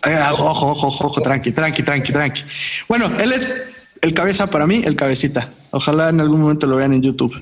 Eh, 0.05 0.19
ojo, 0.33 0.51
ojo, 0.51 0.87
ojo, 0.89 1.07
ojo, 1.07 1.21
tranqui, 1.21 1.53
tranqui, 1.53 1.83
tranqui, 1.83 2.13
tranqui. 2.13 2.43
Bueno, 2.89 3.11
él 3.21 3.33
es 3.33 3.47
el 4.01 4.15
cabeza 4.15 4.49
para 4.49 4.67
mí, 4.67 4.83
el 4.85 4.97
cabecita. 4.97 5.49
Ojalá 5.71 6.09
en 6.11 6.21
algún 6.21 6.41
momento 6.41 6.67
lo 6.67 6.77
vean 6.77 6.93
en 6.93 7.03
YouTube. 7.03 7.35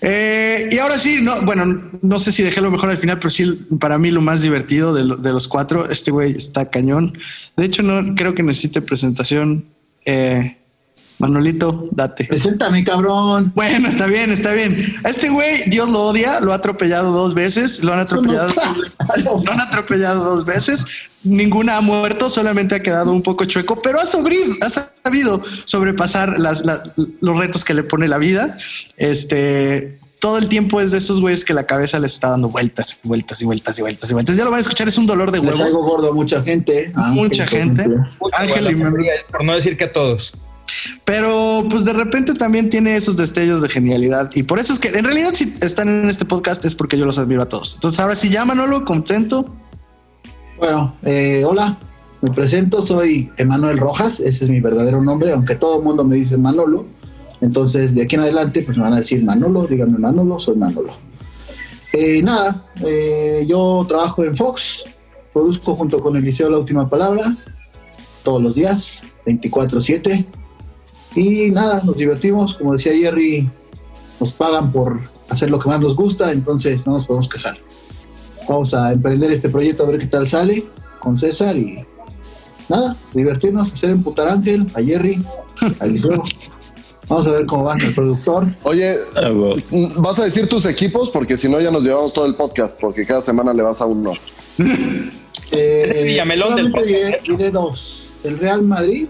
Eh, 0.00 0.68
y 0.70 0.78
ahora 0.78 0.98
sí, 0.98 1.18
no, 1.22 1.40
bueno, 1.42 1.90
no 2.02 2.18
sé 2.18 2.32
si 2.32 2.42
dejé 2.42 2.60
lo 2.60 2.70
mejor 2.70 2.90
al 2.90 2.98
final, 2.98 3.18
pero 3.18 3.30
sí, 3.30 3.66
para 3.80 3.98
mí 3.98 4.10
lo 4.10 4.20
más 4.20 4.42
divertido 4.42 4.92
de, 4.92 5.04
de 5.22 5.32
los 5.32 5.48
cuatro, 5.48 5.88
este 5.88 6.10
güey 6.10 6.30
está 6.30 6.68
cañón. 6.68 7.16
De 7.56 7.64
hecho, 7.64 7.82
no 7.82 8.14
creo 8.14 8.34
que 8.34 8.42
necesite 8.42 8.82
presentación. 8.82 9.64
Eh, 10.04 10.56
Manolito, 11.22 11.88
date. 11.92 12.24
Preséntame, 12.24 12.82
cabrón. 12.82 13.52
Bueno, 13.54 13.86
está 13.88 14.06
bien, 14.06 14.32
está 14.32 14.52
bien. 14.52 14.76
Este 15.04 15.28
güey, 15.28 15.70
Dios 15.70 15.88
lo 15.88 16.02
odia, 16.02 16.40
lo 16.40 16.50
ha 16.52 16.56
atropellado 16.56 17.12
dos 17.12 17.32
veces, 17.32 17.84
lo 17.84 17.92
han 17.92 18.00
Eso 18.00 18.20
no- 18.20 18.32
atropellado, 18.32 19.42
lo 19.46 19.52
han 19.52 19.60
atropellado 19.60 20.24
dos 20.24 20.44
veces. 20.44 20.84
Ninguna 21.22 21.76
ha 21.76 21.80
muerto, 21.80 22.28
solamente 22.28 22.74
ha 22.74 22.82
quedado 22.82 23.12
un 23.12 23.22
poco 23.22 23.44
chueco, 23.44 23.80
pero 23.80 24.00
ha, 24.00 24.04
sobrido, 24.06 24.52
ha 24.62 24.68
sabido 24.68 25.40
sobrepasar 25.44 26.40
las, 26.40 26.64
las- 26.66 26.82
los 27.20 27.38
retos 27.38 27.64
que 27.64 27.74
le 27.74 27.84
pone 27.84 28.08
la 28.08 28.18
vida. 28.18 28.56
Este 28.96 29.98
todo 30.18 30.38
el 30.38 30.48
tiempo 30.48 30.80
es 30.80 30.92
de 30.92 30.98
esos 30.98 31.20
güeyes 31.20 31.44
que 31.44 31.52
la 31.52 31.64
cabeza 31.66 31.98
les 31.98 32.12
está 32.14 32.28
dando 32.30 32.48
vueltas 32.48 32.96
y 33.04 33.08
vueltas 33.08 33.42
y 33.42 33.44
vueltas 33.44 33.76
y 33.78 33.82
vueltas 33.82 34.08
y 34.10 34.12
vueltas. 34.14 34.36
Ya 34.36 34.44
lo 34.44 34.50
van 34.50 34.58
a 34.58 34.60
escuchar, 34.60 34.86
es 34.86 34.96
un 34.98 35.06
dolor 35.06 35.32
de 35.32 35.40
huevos. 35.40 35.72
gordo 35.74 36.10
a 36.10 36.12
mucha 36.12 36.42
gente. 36.42 36.92
Mucha 36.96 37.44
gente. 37.46 37.86
Ángel 38.38 38.70
y 38.70 39.32
por 39.32 39.44
no 39.44 39.54
decir 39.54 39.76
que 39.76 39.84
a 39.84 39.92
todos. 39.92 40.32
Pero 41.04 41.64
pues 41.68 41.84
de 41.84 41.92
repente 41.92 42.34
también 42.34 42.70
tiene 42.70 42.94
esos 42.94 43.16
destellos 43.16 43.60
de 43.62 43.68
genialidad. 43.68 44.30
Y 44.34 44.44
por 44.44 44.58
eso 44.58 44.72
es 44.72 44.78
que 44.78 44.88
en 44.88 45.04
realidad 45.04 45.30
si 45.32 45.54
están 45.60 45.88
en 45.88 46.08
este 46.08 46.24
podcast 46.24 46.64
es 46.64 46.74
porque 46.74 46.96
yo 46.96 47.04
los 47.04 47.18
admiro 47.18 47.42
a 47.42 47.48
todos. 47.48 47.74
Entonces 47.74 47.98
ahora 47.98 48.14
sí, 48.14 48.28
ya 48.28 48.44
Manolo, 48.44 48.84
contento. 48.84 49.44
Bueno, 50.58 50.94
eh, 51.02 51.42
hola, 51.44 51.76
me 52.20 52.30
presento, 52.30 52.82
soy 52.82 53.32
Emanuel 53.36 53.78
Rojas, 53.78 54.20
ese 54.20 54.44
es 54.44 54.50
mi 54.50 54.60
verdadero 54.60 55.02
nombre, 55.02 55.32
aunque 55.32 55.56
todo 55.56 55.78
el 55.78 55.82
mundo 55.82 56.04
me 56.04 56.14
dice 56.14 56.36
Manolo. 56.36 56.86
Entonces, 57.40 57.96
de 57.96 58.02
aquí 58.02 58.14
en 58.14 58.20
adelante, 58.20 58.62
pues 58.62 58.76
me 58.76 58.84
van 58.84 58.92
a 58.92 58.98
decir 58.98 59.24
Manolo, 59.24 59.66
díganme 59.66 59.98
Manolo, 59.98 60.38
soy 60.38 60.54
Manolo. 60.54 60.92
Eh, 61.92 62.22
nada, 62.22 62.64
eh, 62.86 63.44
yo 63.48 63.84
trabajo 63.88 64.22
en 64.22 64.36
Fox, 64.36 64.84
produzco 65.32 65.74
junto 65.74 65.98
con 65.98 66.14
Eliseo 66.14 66.48
La 66.48 66.58
Última 66.58 66.88
Palabra, 66.88 67.36
todos 68.22 68.40
los 68.40 68.54
días, 68.54 69.02
24-7. 69.26 70.24
Y 71.14 71.50
nada, 71.50 71.82
nos 71.84 71.96
divertimos, 71.96 72.54
como 72.54 72.72
decía 72.72 72.92
Jerry, 72.92 73.50
nos 74.20 74.32
pagan 74.32 74.72
por 74.72 75.00
hacer 75.28 75.50
lo 75.50 75.58
que 75.58 75.68
más 75.68 75.80
nos 75.80 75.94
gusta, 75.96 76.32
entonces 76.32 76.86
no 76.86 76.94
nos 76.94 77.06
podemos 77.06 77.28
quejar. 77.28 77.56
Vamos 78.48 78.72
a 78.74 78.92
emprender 78.92 79.30
este 79.30 79.48
proyecto 79.48 79.84
a 79.84 79.86
ver 79.86 79.98
qué 80.00 80.06
tal 80.06 80.26
sale 80.26 80.64
con 81.00 81.16
César 81.18 81.56
y 81.56 81.84
nada, 82.68 82.96
divertirnos, 83.12 83.72
hacer 83.72 83.90
emputar 83.90 84.28
a 84.28 84.32
Ángel, 84.34 84.66
a 84.74 84.82
Jerry, 84.82 85.22
a 85.80 85.84
Eliseo. 85.86 86.22
Vamos 87.08 87.26
a 87.26 87.30
ver 87.32 87.46
cómo 87.46 87.64
va 87.64 87.76
el 87.76 87.94
productor. 87.94 88.46
Oye, 88.62 88.94
Ah. 89.16 89.30
¿vas 89.98 90.18
a 90.20 90.24
decir 90.24 90.48
tus 90.48 90.64
equipos? 90.66 91.10
Porque 91.10 91.36
si 91.36 91.48
no, 91.48 91.60
ya 91.60 91.70
nos 91.70 91.82
llevamos 91.84 92.14
todo 92.14 92.24
el 92.26 92.36
podcast, 92.36 92.80
porque 92.80 93.04
cada 93.04 93.20
semana 93.20 93.52
le 93.52 93.62
vas 93.62 93.82
a 93.82 93.86
uno. 93.86 94.12
Eh, 95.50 96.02
Villamelón 96.04 96.56
del 96.56 96.70
solamente 96.70 96.86
diré, 96.96 97.10
podcast. 97.10 97.28
diré 97.28 97.50
dos: 97.50 98.02
el 98.24 98.38
Real 98.38 98.62
Madrid 98.62 99.08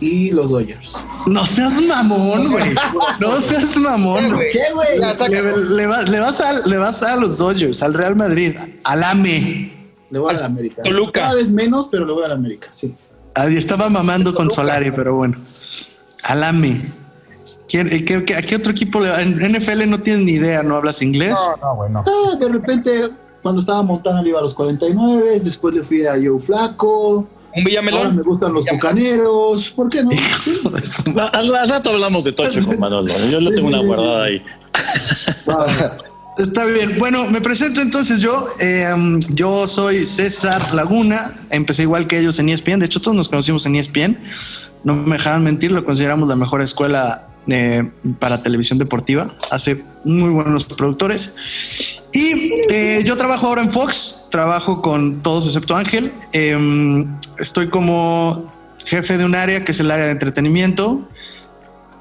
y 0.00 0.30
los 0.30 0.50
Dodgers. 0.50 0.96
No 1.26 1.44
seas 1.46 1.80
mamón, 1.82 2.50
güey. 2.50 2.74
No 3.20 3.36
seas 3.40 3.76
mamón. 3.76 4.38
¿Qué, 4.52 4.60
güey? 4.74 4.98
Le, 4.98 5.76
le 5.76 5.86
va- 5.86 6.02
le 6.02 6.20
vas 6.20 6.40
a, 6.40 6.66
le 6.66 6.76
vas 6.76 7.02
a 7.02 7.16
los 7.16 7.38
Dodgers, 7.38 7.82
al 7.82 7.94
Real 7.94 8.16
Madrid, 8.16 8.56
al 8.84 9.02
AME. 9.04 9.72
Le 10.10 10.18
voy 10.18 10.34
a 10.34 10.38
la 10.38 10.46
América. 10.46 10.82
Toluca. 10.82 11.20
Cada 11.22 11.34
vez 11.34 11.50
menos, 11.50 11.88
pero 11.90 12.04
le 12.06 12.12
voy 12.12 12.24
a 12.24 12.28
la 12.28 12.34
América, 12.34 12.68
sí. 12.72 12.94
Ahí 13.34 13.56
estaba 13.56 13.88
mamando 13.88 14.32
con 14.34 14.48
Solari, 14.50 14.90
pero 14.92 15.16
bueno. 15.16 15.36
Al 16.24 16.44
AME. 16.44 16.80
¿Quién- 17.68 17.88
eh, 17.92 18.04
qué- 18.04 18.24
qué- 18.24 18.36
¿A 18.36 18.42
qué 18.42 18.56
otro 18.56 18.70
equipo 18.72 19.00
le 19.00 19.10
va? 19.10 19.20
En 19.22 19.38
NFL 19.40 19.86
no 19.88 20.00
tienes 20.00 20.24
ni 20.24 20.32
idea, 20.32 20.62
¿no 20.62 20.76
hablas 20.76 21.02
inglés? 21.02 21.32
No, 21.32 21.56
no, 21.68 21.76
bueno. 21.76 22.04
Ah, 22.06 22.36
de 22.36 22.48
repente, 22.48 23.10
cuando 23.42 23.60
estaba 23.60 23.82
Montana 23.82 24.22
le 24.22 24.28
iba 24.28 24.38
a 24.38 24.42
los 24.42 24.54
49, 24.54 25.40
después 25.42 25.74
le 25.74 25.82
fui 25.82 26.06
a 26.06 26.12
Joe 26.12 26.38
Flaco. 26.40 27.26
Un 27.56 27.60
Ahora 27.60 27.64
Villamelón. 27.68 28.16
me 28.16 28.22
gustan 28.22 28.52
los 28.52 28.64
bucaneros. 28.64 29.70
¿Por 29.70 29.88
qué 29.88 30.02
no? 30.02 30.10
Al, 31.32 31.54
al 31.54 31.68
rato 31.68 31.90
hablamos 31.90 32.24
de 32.24 32.32
Tocho 32.32 32.60
con 32.66 32.78
Manolo. 32.80 33.12
Yo 33.30 33.40
le 33.40 33.52
tengo 33.52 33.68
una 33.68 33.80
guardada 33.80 34.24
ahí. 34.24 34.42
Está 36.38 36.64
bien. 36.64 36.98
Bueno, 36.98 37.26
me 37.26 37.40
presento 37.40 37.80
entonces 37.80 38.20
yo. 38.20 38.48
Eh, 38.58 38.92
yo 39.30 39.68
soy 39.68 40.04
César 40.04 40.74
Laguna. 40.74 41.30
Empecé 41.50 41.82
igual 41.82 42.08
que 42.08 42.18
ellos 42.18 42.38
en 42.40 42.48
ESPN. 42.48 42.80
De 42.80 42.86
hecho, 42.86 43.00
todos 43.00 43.16
nos 43.16 43.28
conocimos 43.28 43.66
en 43.66 43.76
ESPN. 43.76 44.18
No 44.82 44.96
me 44.96 45.16
dejaron 45.16 45.44
mentir, 45.44 45.70
lo 45.70 45.84
consideramos 45.84 46.28
la 46.28 46.34
mejor 46.36 46.60
escuela 46.60 47.28
eh, 47.46 47.88
para 48.18 48.42
televisión 48.42 48.80
deportiva. 48.80 49.28
Hace 49.52 49.84
muy 50.04 50.30
buenos 50.30 50.64
productores. 50.64 52.00
Y 52.12 52.50
eh, 52.68 53.02
yo 53.04 53.16
trabajo 53.16 53.46
ahora 53.46 53.62
en 53.62 53.70
Fox. 53.70 54.23
Trabajo 54.34 54.82
con 54.82 55.22
todos 55.22 55.46
excepto 55.46 55.76
Ángel. 55.76 56.12
Eh, 56.32 57.06
estoy 57.38 57.68
como 57.68 58.52
jefe 58.84 59.16
de 59.16 59.24
un 59.24 59.36
área 59.36 59.64
que 59.64 59.70
es 59.70 59.78
el 59.78 59.92
área 59.92 60.06
de 60.06 60.10
entretenimiento. 60.10 61.08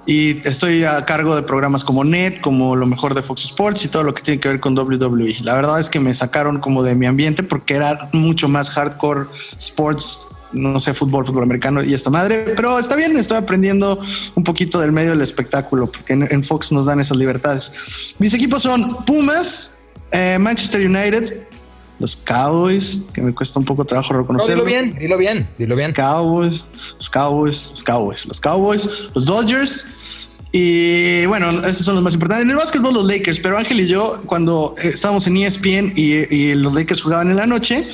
Y 0.07 0.39
estoy 0.47 0.83
a 0.83 1.05
cargo 1.05 1.35
de 1.35 1.43
programas 1.43 1.83
como 1.83 2.03
Net, 2.03 2.41
como 2.41 2.75
lo 2.75 2.87
mejor 2.87 3.13
de 3.13 3.21
Fox 3.21 3.43
Sports 3.43 3.85
y 3.85 3.87
todo 3.87 4.01
lo 4.01 4.15
que 4.15 4.23
tiene 4.23 4.39
que 4.39 4.47
ver 4.47 4.59
con 4.59 4.75
WWE. 4.75 5.35
La 5.43 5.53
verdad 5.53 5.79
es 5.79 5.91
que 5.91 5.99
me 5.99 6.11
sacaron 6.11 6.59
como 6.59 6.81
de 6.81 6.95
mi 6.95 7.05
ambiente 7.05 7.43
porque 7.43 7.75
era 7.75 8.09
mucho 8.13 8.47
más 8.47 8.71
hardcore 8.71 9.27
sports, 9.59 10.29
no 10.53 10.79
sé, 10.79 10.95
fútbol, 10.95 11.27
fútbol 11.27 11.43
americano 11.43 11.83
y 11.83 11.93
esta 11.93 12.09
madre. 12.09 12.51
Pero 12.55 12.79
está 12.79 12.95
bien, 12.95 13.15
estoy 13.15 13.37
aprendiendo 13.37 14.01
un 14.33 14.43
poquito 14.43 14.79
del 14.79 14.91
medio 14.91 15.11
del 15.11 15.21
espectáculo 15.21 15.91
porque 15.91 16.13
en, 16.13 16.27
en 16.31 16.43
Fox 16.43 16.71
nos 16.71 16.87
dan 16.87 16.99
esas 16.99 17.17
libertades. 17.17 18.15
Mis 18.17 18.33
equipos 18.33 18.63
son 18.63 19.05
Pumas, 19.05 19.77
eh, 20.11 20.39
Manchester 20.39 20.81
United, 20.81 21.52
los 21.99 22.15
Cowboys, 22.15 23.01
que 23.13 23.21
me 23.21 23.33
cuesta 23.33 23.59
un 23.59 23.65
poco 23.65 23.85
trabajo 23.85 24.13
No, 24.13 24.19
reconocerlo. 24.21 24.63
dilo 24.63 24.65
bien, 24.65 24.97
dilo 24.99 25.17
bien, 25.17 25.47
dilo 25.57 25.75
bien. 25.75 25.89
Los 25.89 25.95
Cowboys, 25.97 26.67
los 26.97 27.09
Cowboys, 27.09 27.69
los 27.71 27.83
Cowboys, 27.83 28.25
los 28.25 28.39
Cowboys, 28.39 28.89
los 29.13 29.25
Dodgers. 29.25 30.29
Y 30.51 31.25
bueno, 31.25 31.49
esos 31.65 31.77
son 31.85 31.95
los 31.95 32.03
más 32.03 32.13
importantes. 32.13 32.43
En 32.45 32.51
el 32.51 32.57
básquetbol, 32.57 32.93
los 32.93 33.05
Lakers, 33.07 33.39
pero 33.39 33.57
Ángel 33.57 33.79
y 33.79 33.87
yo, 33.87 34.19
cuando 34.27 34.73
estábamos 34.81 35.25
en 35.27 35.37
ESPN 35.37 35.93
y, 35.95 36.33
y 36.35 36.53
los 36.53 36.73
Lakers 36.75 37.01
jugaban 37.01 37.31
en 37.31 37.37
la 37.37 37.47
noche, 37.47 37.87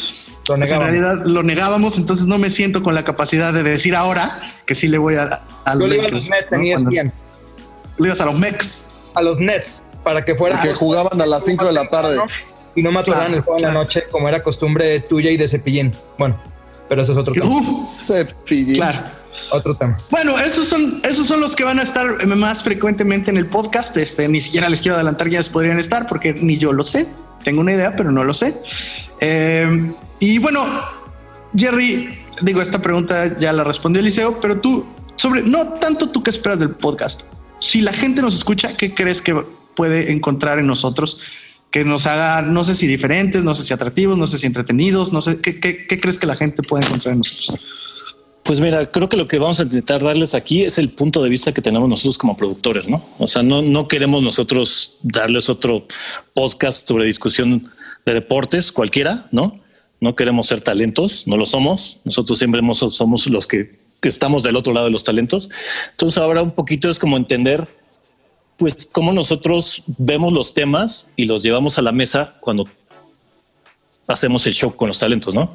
Lo 0.49 0.55
pues 0.57 0.71
en 0.71 0.79
realidad 0.81 1.21
lo 1.25 1.41
negábamos, 1.43 1.97
entonces 1.97 2.25
no 2.25 2.37
me 2.37 2.49
siento 2.49 2.83
con 2.83 2.95
la 2.95 3.03
capacidad 3.05 3.53
de 3.53 3.63
decir 3.63 3.95
ahora 3.95 4.39
que 4.65 4.75
sí 4.75 4.87
le 4.89 4.97
voy 4.97 5.15
a, 5.15 5.41
a 5.65 5.73
Yo 5.73 5.79
los 5.79 5.89
le 5.89 5.95
iba 5.95 6.03
a 6.05 6.07
Lakers. 6.07 6.11
los 6.11 6.29
Nets 6.29 6.51
en 6.51 6.83
¿no? 6.83 6.89
ESPN. 6.91 7.13
le 7.99 8.07
ibas 8.07 8.19
a 8.21 8.25
los 8.25 8.37
Mex. 8.39 8.89
A 9.15 9.21
los 9.21 9.39
Nets, 9.39 9.83
para 10.03 10.25
que 10.25 10.35
fuera. 10.35 10.61
Que 10.61 10.73
jugaban 10.73 11.21
a 11.21 11.25
las 11.25 11.45
5 11.45 11.65
de 11.65 11.71
la 11.73 11.89
tarde. 11.89 12.17
Y 12.75 12.81
no 12.83 12.91
mataran 12.91 13.19
Claro, 13.21 13.35
el 13.35 13.41
juego 13.41 13.57
en 13.57 13.63
la 13.63 13.69
claro. 13.69 13.83
noche, 13.83 14.03
como 14.11 14.29
era 14.29 14.43
costumbre 14.43 14.99
tuya 15.01 15.31
y 15.31 15.37
de 15.37 15.47
Cepillín. 15.47 15.93
Bueno, 16.17 16.39
pero 16.87 17.01
eso 17.01 17.11
es 17.11 17.17
otro 17.17 17.33
tema. 17.33 17.45
Uh, 17.47 17.83
Cepillín. 18.05 18.75
claro. 18.77 18.99
Otro 19.51 19.75
tema. 19.75 19.95
Bueno, 20.09 20.39
esos 20.39 20.67
son, 20.67 21.01
esos 21.03 21.27
son 21.27 21.39
los 21.39 21.55
que 21.55 21.63
van 21.63 21.79
a 21.79 21.83
estar 21.83 22.25
más 22.25 22.63
frecuentemente 22.63 23.29
en 23.29 23.37
el 23.37 23.45
podcast. 23.45 23.95
Este, 23.95 24.27
ni 24.27 24.41
siquiera 24.41 24.67
les 24.69 24.81
quiero 24.81 24.95
adelantar 24.95 25.29
quiénes 25.29 25.49
podrían 25.49 25.79
estar 25.79 26.07
porque 26.07 26.33
ni 26.33 26.57
yo 26.57 26.73
lo 26.73 26.81
sé. 26.83 27.07
Tengo 27.43 27.61
una 27.61 27.73
idea, 27.73 27.95
pero 27.95 28.11
no 28.11 28.23
lo 28.23 28.33
sé. 28.33 28.55
Eh, 29.21 29.91
y 30.19 30.39
bueno, 30.39 30.65
Jerry, 31.55 32.19
digo, 32.41 32.59
esta 32.61 32.81
pregunta 32.81 33.39
ya 33.39 33.53
la 33.53 33.63
respondió 33.63 33.99
Eliseo, 34.01 34.39
pero 34.41 34.59
tú, 34.59 34.85
sobre 35.15 35.43
no 35.43 35.73
tanto 35.73 36.09
tú 36.09 36.23
qué 36.23 36.31
esperas 36.31 36.59
del 36.59 36.71
podcast. 36.71 37.21
Si 37.61 37.81
la 37.81 37.93
gente 37.93 38.21
nos 38.23 38.35
escucha, 38.35 38.75
¿qué 38.75 38.93
crees 38.95 39.21
que 39.21 39.35
puede 39.75 40.11
encontrar 40.11 40.57
en 40.59 40.65
nosotros? 40.67 41.21
Que 41.71 41.85
nos 41.85 42.05
haga, 42.07 42.41
no 42.41 42.63
sé 42.63 42.73
si 42.75 42.87
diferentes, 42.87 43.43
no 43.43 43.53
sé 43.53 43.63
si 43.63 43.73
atractivos, 43.73 44.17
no 44.17 44.25
sé 44.27 44.37
si 44.39 44.47
entretenidos, 44.47 45.13
no 45.13 45.21
sé, 45.21 45.39
¿qué, 45.41 45.59
qué, 45.59 45.85
crees 45.99 46.17
que 46.17 46.25
la 46.25 46.35
gente 46.35 46.63
puede 46.63 46.85
encontrar 46.85 47.13
en 47.13 47.19
nosotros? 47.19 47.59
Pues 48.43 48.59
mira, 48.59 48.89
creo 48.89 49.07
que 49.07 49.17
lo 49.17 49.27
que 49.27 49.37
vamos 49.37 49.59
a 49.59 49.63
intentar 49.63 50.01
darles 50.01 50.33
aquí 50.33 50.63
es 50.63 50.79
el 50.79 50.89
punto 50.89 51.21
de 51.21 51.29
vista 51.29 51.51
que 51.51 51.61
tenemos 51.61 51.87
nosotros 51.87 52.17
como 52.17 52.35
productores, 52.35 52.87
¿no? 52.87 53.05
O 53.19 53.27
sea, 53.27 53.43
no, 53.43 53.61
no 53.61 53.87
queremos 53.87 54.23
nosotros 54.23 54.93
darles 55.03 55.49
otro 55.49 55.85
podcast 56.33 56.87
sobre 56.87 57.05
discusión 57.05 57.69
de 58.05 58.13
deportes 58.15 58.71
cualquiera, 58.71 59.27
¿no? 59.31 59.59
No 60.01 60.15
queremos 60.15 60.47
ser 60.47 60.61
talentos, 60.61 61.27
no 61.27 61.37
lo 61.37 61.45
somos. 61.45 61.99
Nosotros 62.05 62.39
siempre 62.39 62.59
hemos- 62.61 62.79
somos 62.79 63.27
los 63.27 63.45
que, 63.45 63.75
que 63.99 64.09
estamos 64.09 64.41
del 64.41 64.55
otro 64.55 64.73
lado 64.73 64.87
de 64.87 64.91
los 64.93 65.03
talentos. 65.03 65.49
Entonces 65.91 66.17
ahora 66.17 66.41
un 66.41 66.51
poquito 66.55 66.89
es 66.89 66.97
como 66.97 67.17
entender, 67.17 67.67
pues, 68.59 68.87
cómo 68.91 69.13
nosotros 69.13 69.83
vemos 69.97 70.33
los 70.33 70.53
temas 70.53 71.09
y 71.15 71.25
los 71.25 71.41
llevamos 71.41 71.77
a 71.77 71.81
la 71.81 71.93
mesa 71.93 72.35
cuando 72.41 72.67
hacemos 74.07 74.45
el 74.45 74.53
show 74.53 74.75
con 74.75 74.89
los 74.89 74.99
talentos, 74.99 75.33
¿no? 75.33 75.53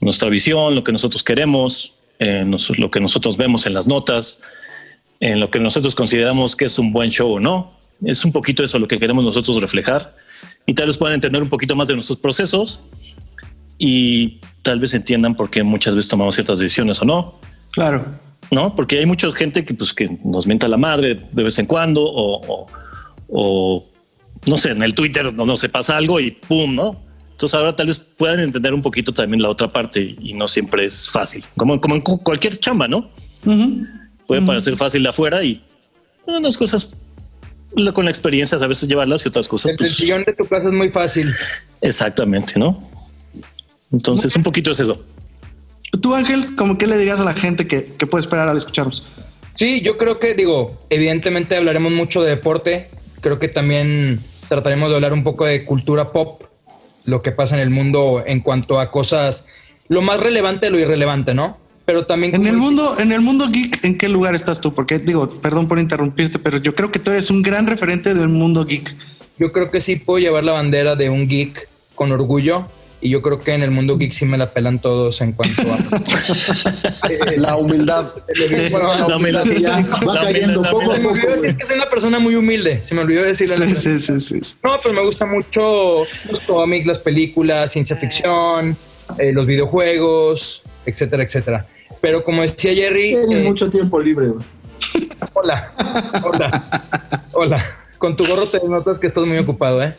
Nuestra 0.00 0.28
visión, 0.28 0.74
lo 0.74 0.84
que 0.84 0.92
nosotros 0.92 1.24
queremos, 1.24 1.94
eh, 2.18 2.44
lo 2.76 2.90
que 2.90 3.00
nosotros 3.00 3.38
vemos 3.38 3.64
en 3.64 3.72
las 3.72 3.88
notas, 3.88 4.40
en 5.18 5.40
lo 5.40 5.50
que 5.50 5.58
nosotros 5.58 5.94
consideramos 5.94 6.54
que 6.54 6.66
es 6.66 6.78
un 6.78 6.92
buen 6.92 7.08
show 7.10 7.32
o 7.32 7.40
no. 7.40 7.72
Es 8.04 8.24
un 8.24 8.32
poquito 8.32 8.62
eso 8.62 8.78
lo 8.78 8.86
que 8.86 8.98
queremos 8.98 9.24
nosotros 9.24 9.60
reflejar 9.62 10.14
y 10.66 10.74
tal 10.74 10.88
vez 10.88 10.98
puedan 10.98 11.14
entender 11.14 11.42
un 11.42 11.48
poquito 11.48 11.74
más 11.74 11.88
de 11.88 11.94
nuestros 11.94 12.18
procesos 12.18 12.80
y 13.78 14.40
tal 14.62 14.78
vez 14.78 14.92
entiendan 14.92 15.34
por 15.34 15.48
qué 15.48 15.62
muchas 15.62 15.94
veces 15.94 16.10
tomamos 16.10 16.34
ciertas 16.34 16.58
decisiones 16.58 17.00
o 17.00 17.06
no. 17.06 17.34
Claro. 17.70 18.04
¿No? 18.50 18.74
Porque 18.74 18.98
hay 18.98 19.06
mucha 19.06 19.30
gente 19.32 19.64
que, 19.64 19.74
pues, 19.74 19.92
que 19.92 20.08
nos 20.24 20.46
mienta 20.46 20.68
la 20.68 20.76
madre 20.76 21.20
de 21.32 21.42
vez 21.42 21.58
en 21.58 21.66
cuando 21.66 22.02
o, 22.02 22.40
o- 22.46 22.66
o, 23.28 23.84
no 24.46 24.56
sé, 24.56 24.70
en 24.70 24.82
el 24.82 24.94
Twitter 24.94 25.32
no, 25.32 25.44
no 25.46 25.56
se 25.56 25.68
pasa 25.68 25.96
algo 25.96 26.20
y 26.20 26.30
pum, 26.30 26.74
¿no? 26.74 27.02
Entonces 27.32 27.54
ahora 27.54 27.72
tal 27.74 27.88
vez 27.88 27.98
puedan 27.98 28.40
entender 28.40 28.72
un 28.72 28.80
poquito 28.82 29.12
también 29.12 29.42
la 29.42 29.50
otra 29.50 29.68
parte 29.68 30.14
y 30.20 30.32
no 30.34 30.46
siempre 30.48 30.84
es 30.84 31.10
fácil, 31.10 31.44
como, 31.56 31.78
como 31.80 31.94
en 31.96 32.00
cu- 32.00 32.22
cualquier 32.22 32.56
chamba, 32.58 32.88
¿no? 32.88 33.10
Puede 34.26 34.42
parecer 34.42 34.76
fácil 34.76 35.02
de 35.02 35.08
afuera 35.10 35.42
y 35.44 35.62
unas 36.26 36.56
cosas 36.56 36.94
con 37.92 38.04
la 38.04 38.10
experiencia 38.10 38.56
a 38.58 38.66
veces 38.66 38.88
llevarlas 38.88 39.24
y 39.24 39.28
otras 39.28 39.48
cosas. 39.48 39.72
El 39.72 39.76
Pues, 39.76 39.94
sillón 39.94 40.24
de 40.24 40.32
tu 40.32 40.44
casa 40.46 40.66
es 40.68 40.72
muy 40.72 40.88
fácil. 40.90 41.32
exactamente, 41.80 42.58
¿no? 42.58 42.80
Entonces 43.92 44.34
un 44.36 44.42
poquito 44.42 44.70
es 44.70 44.80
eso. 44.80 45.04
Tú, 46.06 46.14
Ángel, 46.14 46.54
¿cómo 46.54 46.78
qué 46.78 46.86
le 46.86 46.98
dirías 46.98 47.18
a 47.18 47.24
la 47.24 47.34
gente 47.34 47.66
que, 47.66 47.82
que 47.84 48.06
puede 48.06 48.22
esperar 48.22 48.48
al 48.48 48.56
escucharnos? 48.56 49.04
Sí, 49.56 49.80
yo 49.80 49.98
creo 49.98 50.20
que, 50.20 50.34
digo, 50.34 50.70
evidentemente 50.88 51.56
hablaremos 51.56 51.90
mucho 51.90 52.22
de 52.22 52.30
deporte. 52.30 52.90
Creo 53.22 53.40
que 53.40 53.48
también 53.48 54.20
trataremos 54.48 54.88
de 54.90 54.94
hablar 54.94 55.12
un 55.12 55.24
poco 55.24 55.46
de 55.46 55.64
cultura 55.64 56.12
pop, 56.12 56.44
lo 57.06 57.22
que 57.22 57.32
pasa 57.32 57.56
en 57.56 57.62
el 57.62 57.70
mundo 57.70 58.22
en 58.24 58.38
cuanto 58.38 58.78
a 58.78 58.92
cosas, 58.92 59.48
lo 59.88 60.00
más 60.00 60.20
relevante 60.20 60.70
lo 60.70 60.78
irrelevante, 60.78 61.34
¿no? 61.34 61.58
pero 61.86 62.06
también... 62.06 62.32
En 62.36 62.42
como 62.42 62.50
el 62.50 62.54
dice- 62.54 62.64
mundo, 62.64 62.94
en 63.00 63.10
el 63.10 63.20
mundo 63.20 63.48
geek, 63.50 63.84
¿en 63.84 63.98
qué 63.98 64.08
lugar 64.08 64.36
estás 64.36 64.60
tú? 64.60 64.72
Porque 64.72 65.00
digo, 65.00 65.28
perdón 65.42 65.66
por 65.66 65.80
interrumpirte, 65.80 66.38
pero 66.38 66.58
yo 66.58 66.72
creo 66.76 66.92
que 66.92 67.00
tú 67.00 67.10
eres 67.10 67.30
un 67.30 67.42
gran 67.42 67.66
referente 67.66 68.14
del 68.14 68.28
mundo 68.28 68.64
geek. 68.64 68.94
Yo 69.40 69.50
creo 69.50 69.72
que 69.72 69.80
sí 69.80 69.96
puedo 69.96 70.20
llevar 70.20 70.44
la 70.44 70.52
bandera 70.52 70.94
de 70.94 71.10
un 71.10 71.26
geek 71.26 71.68
con 71.96 72.12
orgullo. 72.12 72.68
Y 73.06 73.10
yo 73.10 73.22
creo 73.22 73.38
que 73.38 73.54
en 73.54 73.62
el 73.62 73.70
mundo 73.70 73.96
geek 73.96 74.10
sí 74.10 74.26
me 74.26 74.36
la 74.36 74.52
pelan 74.52 74.80
todos 74.80 75.20
en 75.20 75.30
cuanto 75.30 75.62
a... 75.62 75.78
La 77.36 77.56
humildad. 77.56 78.10
La 79.06 79.16
humildad. 79.16 79.44
Ya, 79.44 79.86
va 80.04 80.14
La 80.14 80.20
cayendo 80.22 80.60
humildad, 80.60 80.70
poco 80.72 80.82
a 80.82 80.86
la 80.88 80.94
se 80.96 81.00
me 81.02 81.06
poco. 81.06 81.14
olvidó 81.14 81.30
decir 81.30 81.56
que 81.56 81.66
soy 81.66 81.76
una 81.76 81.88
persona 81.88 82.18
muy 82.18 82.34
humilde. 82.34 82.82
Se 82.82 82.96
me 82.96 83.02
olvidó 83.02 83.22
decirlo. 83.22 83.54
Sí, 83.64 83.76
sí, 83.76 83.98
sí, 84.00 84.18
sí, 84.20 84.40
sí. 84.42 84.56
No, 84.64 84.76
pero 84.82 84.92
me 84.96 85.02
gusta 85.02 85.24
mucho 85.24 86.00
los 86.28 86.40
cómics, 86.48 86.84
las 86.84 86.98
películas, 86.98 87.70
ciencia 87.70 87.94
ficción, 87.94 88.76
eh, 89.18 89.32
los 89.32 89.46
videojuegos, 89.46 90.64
etcétera, 90.84 91.22
etcétera. 91.22 91.64
Pero 92.00 92.24
como 92.24 92.42
decía 92.42 92.74
Jerry, 92.74 93.10
Tienes 93.10 93.36
eh, 93.38 93.42
mucho 93.42 93.70
tiempo 93.70 94.00
libre, 94.00 94.32
hola, 95.32 95.72
hola, 96.24 96.84
hola. 97.34 97.76
Con 97.98 98.16
tu 98.16 98.26
gorro 98.26 98.46
te 98.46 98.58
notas 98.68 98.98
que 98.98 99.06
estás 99.06 99.24
muy 99.24 99.38
ocupado, 99.38 99.80
¿eh? 99.80 99.94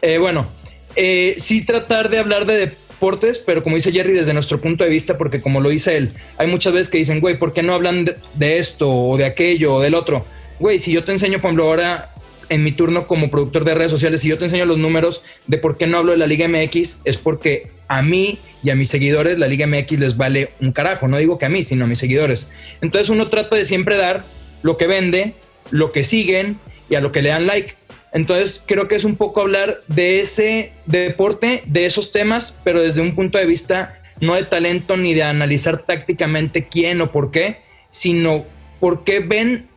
Eh, 0.00 0.16
bueno, 0.16 0.48
eh, 0.96 1.34
sí 1.38 1.64
tratar 1.64 2.08
de 2.08 2.18
hablar 2.18 2.46
de 2.46 2.58
deportes, 2.58 3.38
pero 3.38 3.62
como 3.62 3.76
dice 3.76 3.92
Jerry, 3.92 4.12
desde 4.12 4.34
nuestro 4.34 4.60
punto 4.60 4.84
de 4.84 4.90
vista, 4.90 5.18
porque 5.18 5.40
como 5.40 5.60
lo 5.60 5.68
dice 5.68 5.96
él, 5.96 6.10
hay 6.38 6.46
muchas 6.46 6.72
veces 6.72 6.88
que 6.88 6.98
dicen, 6.98 7.20
güey, 7.20 7.38
¿por 7.38 7.52
qué 7.52 7.62
no 7.62 7.74
hablan 7.74 8.04
de, 8.04 8.16
de 8.34 8.58
esto 8.58 8.90
o 8.90 9.16
de 9.16 9.24
aquello 9.24 9.74
o 9.74 9.80
del 9.80 9.94
otro? 9.94 10.24
Güey, 10.58 10.78
si 10.78 10.92
yo 10.92 11.04
te 11.04 11.12
enseño, 11.12 11.38
por 11.38 11.48
ejemplo, 11.48 11.64
ahora 11.64 12.10
en 12.48 12.64
mi 12.64 12.72
turno 12.72 13.06
como 13.06 13.30
productor 13.30 13.64
de 13.64 13.74
redes 13.74 13.90
sociales, 13.90 14.20
si 14.20 14.28
yo 14.28 14.38
te 14.38 14.44
enseño 14.44 14.64
los 14.64 14.78
números 14.78 15.22
de 15.46 15.58
por 15.58 15.76
qué 15.76 15.86
no 15.86 15.98
hablo 15.98 16.12
de 16.12 16.18
la 16.18 16.26
Liga 16.26 16.48
MX, 16.48 16.98
es 17.04 17.16
porque 17.16 17.68
a 17.88 18.02
mí 18.02 18.38
y 18.62 18.70
a 18.70 18.74
mis 18.74 18.88
seguidores 18.88 19.38
la 19.38 19.46
Liga 19.46 19.66
MX 19.66 20.00
les 20.00 20.16
vale 20.16 20.50
un 20.60 20.72
carajo. 20.72 21.08
No 21.08 21.18
digo 21.18 21.38
que 21.38 21.46
a 21.46 21.48
mí, 21.48 21.62
sino 21.62 21.84
a 21.84 21.88
mis 21.88 21.98
seguidores. 21.98 22.50
Entonces 22.80 23.08
uno 23.10 23.28
trata 23.28 23.56
de 23.56 23.64
siempre 23.64 23.96
dar 23.96 24.24
lo 24.62 24.76
que 24.76 24.86
vende, 24.86 25.34
lo 25.70 25.90
que 25.90 26.04
siguen 26.04 26.58
y 26.88 26.94
a 26.94 27.00
lo 27.00 27.12
que 27.12 27.22
le 27.22 27.30
dan 27.30 27.46
like. 27.46 27.74
Entonces 28.16 28.64
creo 28.64 28.88
que 28.88 28.94
es 28.94 29.04
un 29.04 29.14
poco 29.14 29.42
hablar 29.42 29.82
de 29.88 30.20
ese 30.20 30.72
deporte, 30.86 31.62
de 31.66 31.84
esos 31.84 32.12
temas, 32.12 32.58
pero 32.64 32.82
desde 32.82 33.02
un 33.02 33.14
punto 33.14 33.36
de 33.36 33.44
vista 33.44 34.00
no 34.22 34.36
de 34.36 34.44
talento 34.44 34.96
ni 34.96 35.12
de 35.12 35.22
analizar 35.22 35.82
tácticamente 35.82 36.66
quién 36.66 37.02
o 37.02 37.12
por 37.12 37.30
qué, 37.30 37.58
sino 37.90 38.46
por 38.80 39.04
qué 39.04 39.20
ven 39.20 39.68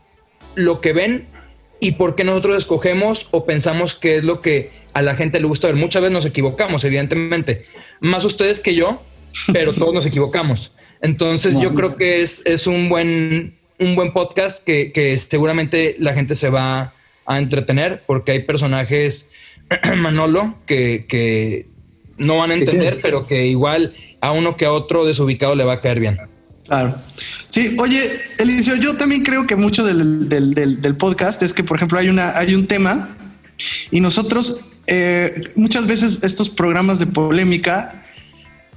lo 0.55 0.79
que 0.79 0.93
ven 0.93 1.27
y 1.81 1.91
por 1.91 2.15
qué 2.15 2.23
nosotros 2.23 2.55
escogemos 2.55 3.27
o 3.31 3.45
pensamos 3.45 3.93
que 3.93 4.19
es 4.19 4.23
lo 4.23 4.39
que 4.39 4.71
a 4.93 5.01
la 5.01 5.15
gente 5.15 5.41
le 5.41 5.47
gusta 5.47 5.67
ver. 5.67 5.75
Muchas 5.75 6.01
veces 6.01 6.13
nos 6.13 6.25
equivocamos, 6.25 6.85
evidentemente. 6.85 7.65
Más 7.99 8.23
ustedes 8.23 8.61
que 8.61 8.73
yo, 8.73 9.03
pero 9.51 9.73
todos 9.73 9.93
nos 9.93 10.05
equivocamos. 10.05 10.71
Entonces 11.01 11.59
yo 11.59 11.75
creo 11.75 11.97
que 11.97 12.21
es, 12.21 12.41
es 12.45 12.67
un, 12.67 12.87
buen, 12.87 13.59
un 13.79 13.95
buen 13.97 14.13
podcast 14.13 14.65
que, 14.65 14.93
que 14.93 15.17
seguramente 15.17 15.97
la 15.99 16.13
gente 16.13 16.37
se 16.37 16.49
va 16.49 16.93
a 17.29 17.37
entretener 17.39 18.03
porque 18.05 18.31
hay 18.33 18.39
personajes, 18.43 19.29
Manolo, 19.97 20.57
que, 20.65 21.05
que 21.07 21.67
no 22.17 22.37
van 22.39 22.51
a 22.51 22.55
entender, 22.55 22.99
pero 23.01 23.27
que 23.27 23.45
igual 23.47 23.93
a 24.19 24.31
uno 24.31 24.57
que 24.57 24.65
a 24.65 24.71
otro 24.71 25.05
desubicado 25.05 25.55
le 25.55 25.63
va 25.63 25.73
a 25.73 25.79
caer 25.79 25.99
bien. 25.99 26.17
Claro. 26.65 26.95
Sí, 27.47 27.75
oye, 27.79 28.01
Elicio, 28.39 28.75
yo 28.75 28.95
también 28.97 29.23
creo 29.23 29.45
que 29.47 29.55
mucho 29.55 29.85
del, 29.85 30.27
del- 30.27 30.53
del- 30.53 30.81
del 30.81 30.95
podcast 30.97 31.41
es 31.43 31.53
que, 31.53 31.63
por 31.63 31.77
ejemplo, 31.77 31.97
hay, 31.99 32.09
una, 32.09 32.37
hay 32.37 32.53
un 32.55 32.67
tema 32.67 33.15
y 33.91 34.01
nosotros 34.01 34.59
eh, 34.87 35.31
muchas 35.55 35.85
veces 35.87 36.23
estos 36.23 36.49
programas 36.49 36.99
de 36.99 37.05
polémica, 37.07 37.89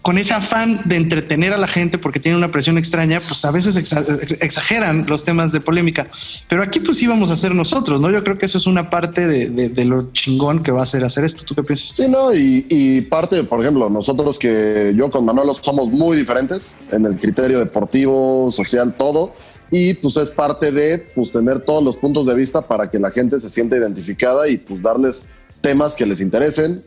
con 0.02 0.18
ese 0.18 0.32
afán 0.34 0.80
de 0.84 0.96
entretener 0.96 1.52
a 1.52 1.58
la 1.58 1.68
gente 1.68 1.96
porque 1.96 2.18
tiene 2.18 2.36
una 2.36 2.50
presión 2.50 2.76
extraña, 2.76 3.22
pues 3.26 3.44
a 3.44 3.52
veces 3.52 3.76
exa- 3.76 4.04
ex- 4.20 4.36
exageran 4.42 5.06
los 5.08 5.22
temas 5.22 5.52
de 5.52 5.60
polémica. 5.60 6.08
Pero 6.48 6.62
aquí 6.62 6.80
pues 6.80 7.00
íbamos 7.02 7.30
a 7.30 7.36
ser 7.36 7.54
nosotros, 7.54 8.00
¿no? 8.00 8.10
Yo 8.10 8.24
creo 8.24 8.36
que 8.36 8.46
eso 8.46 8.58
es 8.58 8.66
una 8.66 8.90
parte 8.90 9.26
de, 9.28 9.48
de- 9.50 9.68
de 9.68 9.84
lo 9.84 10.12
chingón 10.12 10.62
que 10.64 10.72
va 10.72 10.82
a 10.82 10.86
ser 10.86 11.04
hacer 11.04 11.24
esto. 11.24 11.44
¿Tú 11.44 11.54
qué 11.54 11.62
piensas? 11.62 11.96
Sí, 11.96 12.08
no, 12.08 12.34
y, 12.34 12.66
y 12.68 13.00
parte, 13.02 13.44
por 13.44 13.60
ejemplo, 13.60 13.88
nosotros 13.88 14.38
que 14.38 14.92
yo 14.96 15.08
con 15.08 15.24
Manolo 15.24 15.54
somos 15.54 15.90
muy 15.90 16.16
diferentes 16.16 16.74
en 16.90 17.06
el 17.06 17.16
criterio 17.16 17.60
deportivo, 17.60 18.50
social, 18.50 18.94
todo. 18.94 19.34
Y 19.70 19.94
pues 19.94 20.16
es 20.18 20.28
parte 20.30 20.70
de 20.72 20.98
pues 21.14 21.32
tener 21.32 21.60
todos 21.60 21.82
los 21.82 21.96
puntos 21.96 22.26
de 22.26 22.34
vista 22.34 22.60
para 22.66 22.90
que 22.90 22.98
la 22.98 23.10
gente 23.10 23.40
se 23.40 23.48
sienta 23.48 23.76
identificada 23.76 24.46
y 24.48 24.58
pues 24.58 24.82
darles 24.82 25.28
temas 25.60 25.94
que 25.94 26.04
les 26.04 26.20
interesen, 26.20 26.82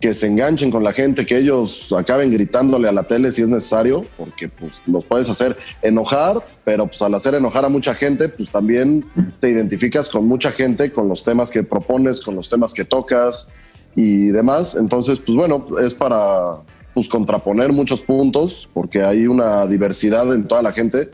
que 0.00 0.14
se 0.14 0.26
enganchen 0.26 0.70
con 0.70 0.82
la 0.82 0.94
gente, 0.94 1.26
que 1.26 1.36
ellos 1.36 1.92
acaben 1.92 2.30
gritándole 2.30 2.88
a 2.88 2.92
la 2.92 3.02
tele 3.02 3.30
si 3.32 3.42
es 3.42 3.50
necesario, 3.50 4.06
porque 4.16 4.48
pues 4.48 4.82
los 4.86 5.04
puedes 5.04 5.28
hacer 5.28 5.54
enojar, 5.82 6.36
pero 6.64 6.86
pues 6.86 7.02
al 7.02 7.14
hacer 7.14 7.34
enojar 7.34 7.66
a 7.66 7.68
mucha 7.68 7.94
gente, 7.94 8.30
pues 8.30 8.50
también 8.50 9.04
te 9.40 9.50
identificas 9.50 10.08
con 10.08 10.26
mucha 10.26 10.52
gente, 10.52 10.90
con 10.90 11.06
los 11.06 11.22
temas 11.22 11.50
que 11.50 11.62
propones, 11.64 12.22
con 12.22 12.34
los 12.34 12.48
temas 12.48 12.72
que 12.72 12.86
tocas 12.86 13.48
y 13.94 14.28
demás. 14.28 14.74
Entonces, 14.74 15.18
pues 15.18 15.36
bueno, 15.36 15.66
es 15.84 15.92
para 15.92 16.62
pues 16.94 17.06
contraponer 17.06 17.70
muchos 17.70 18.00
puntos, 18.00 18.70
porque 18.72 19.02
hay 19.02 19.26
una 19.26 19.66
diversidad 19.66 20.34
en 20.34 20.48
toda 20.48 20.62
la 20.62 20.72
gente 20.72 21.10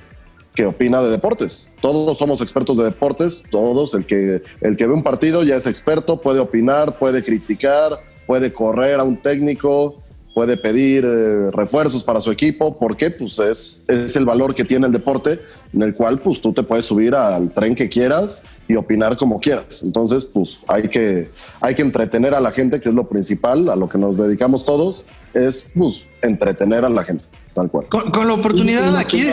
que 0.55 0.65
opina 0.65 1.03
de 1.03 1.11
deportes. 1.11 1.73
Todos 1.81 2.17
somos 2.17 2.41
expertos 2.41 2.77
de 2.79 2.85
deportes, 2.85 3.43
todos. 3.51 3.95
El 3.95 4.07
que, 4.07 4.43
el 4.61 4.77
que 4.77 4.87
ve 4.87 4.95
un 4.95 5.03
partido 5.03 5.43
ya 5.43 5.57
es 5.57 5.67
experto, 5.67 6.21
puede 6.21 6.39
opinar, 6.39 6.99
puede 6.99 7.23
criticar, 7.23 7.91
puede 8.27 8.53
correr 8.53 9.01
a 9.01 9.05
un 9.05 9.17
técnico, 9.17 9.97
puede 10.35 10.59
pedir 10.59 11.03
eh, 11.07 11.51
refuerzos 11.51 12.05
para 12.05 12.21
su 12.21 12.31
equipo. 12.31 12.79
¿Por 12.79 12.95
qué? 12.95 13.11
Pues 13.11 13.39
es, 13.39 13.85
es 13.89 14.17
el 14.17 14.27
valor 14.27 14.55
que 14.55 14.65
tiene 14.65 14.87
el 14.87 14.93
deporte, 14.93 15.41
en 15.73 15.83
el 15.83 15.95
cual 15.95 16.19
pues 16.19 16.43
tú 16.43 16.53
te 16.53 16.63
puedes 16.63 16.85
subir 16.85 17.15
al 17.15 17.51
tren 17.53 17.75
que 17.75 17.89
quieras 17.89 18.43
y 18.69 18.77
opinar 18.77 19.17
como 19.17 19.41
quieras. 19.41 19.83
Entonces, 19.83 20.27
pues 20.27 20.59
hay 20.69 20.89
que, 20.89 21.31
hay 21.61 21.75
que 21.75 21.81
entretener 21.81 22.35
a 22.35 22.41
la 22.41 22.53
gente, 22.53 22.83
que 22.83 22.91
es 22.91 22.95
lo 22.95 23.09
principal, 23.09 23.71
a 23.71 23.77
lo 23.77 23.89
que 23.89 23.97
nos 23.97 24.19
dedicamos 24.19 24.67
todos, 24.67 25.07
es 25.33 25.71
pues 25.75 26.09
entretener 26.21 26.85
a 26.85 26.91
la 26.91 27.03
gente, 27.03 27.25
tal 27.55 27.71
cual. 27.71 27.87
Con, 27.89 28.11
con 28.11 28.27
la 28.27 28.35
oportunidad 28.35 28.95
aquí 28.97 29.25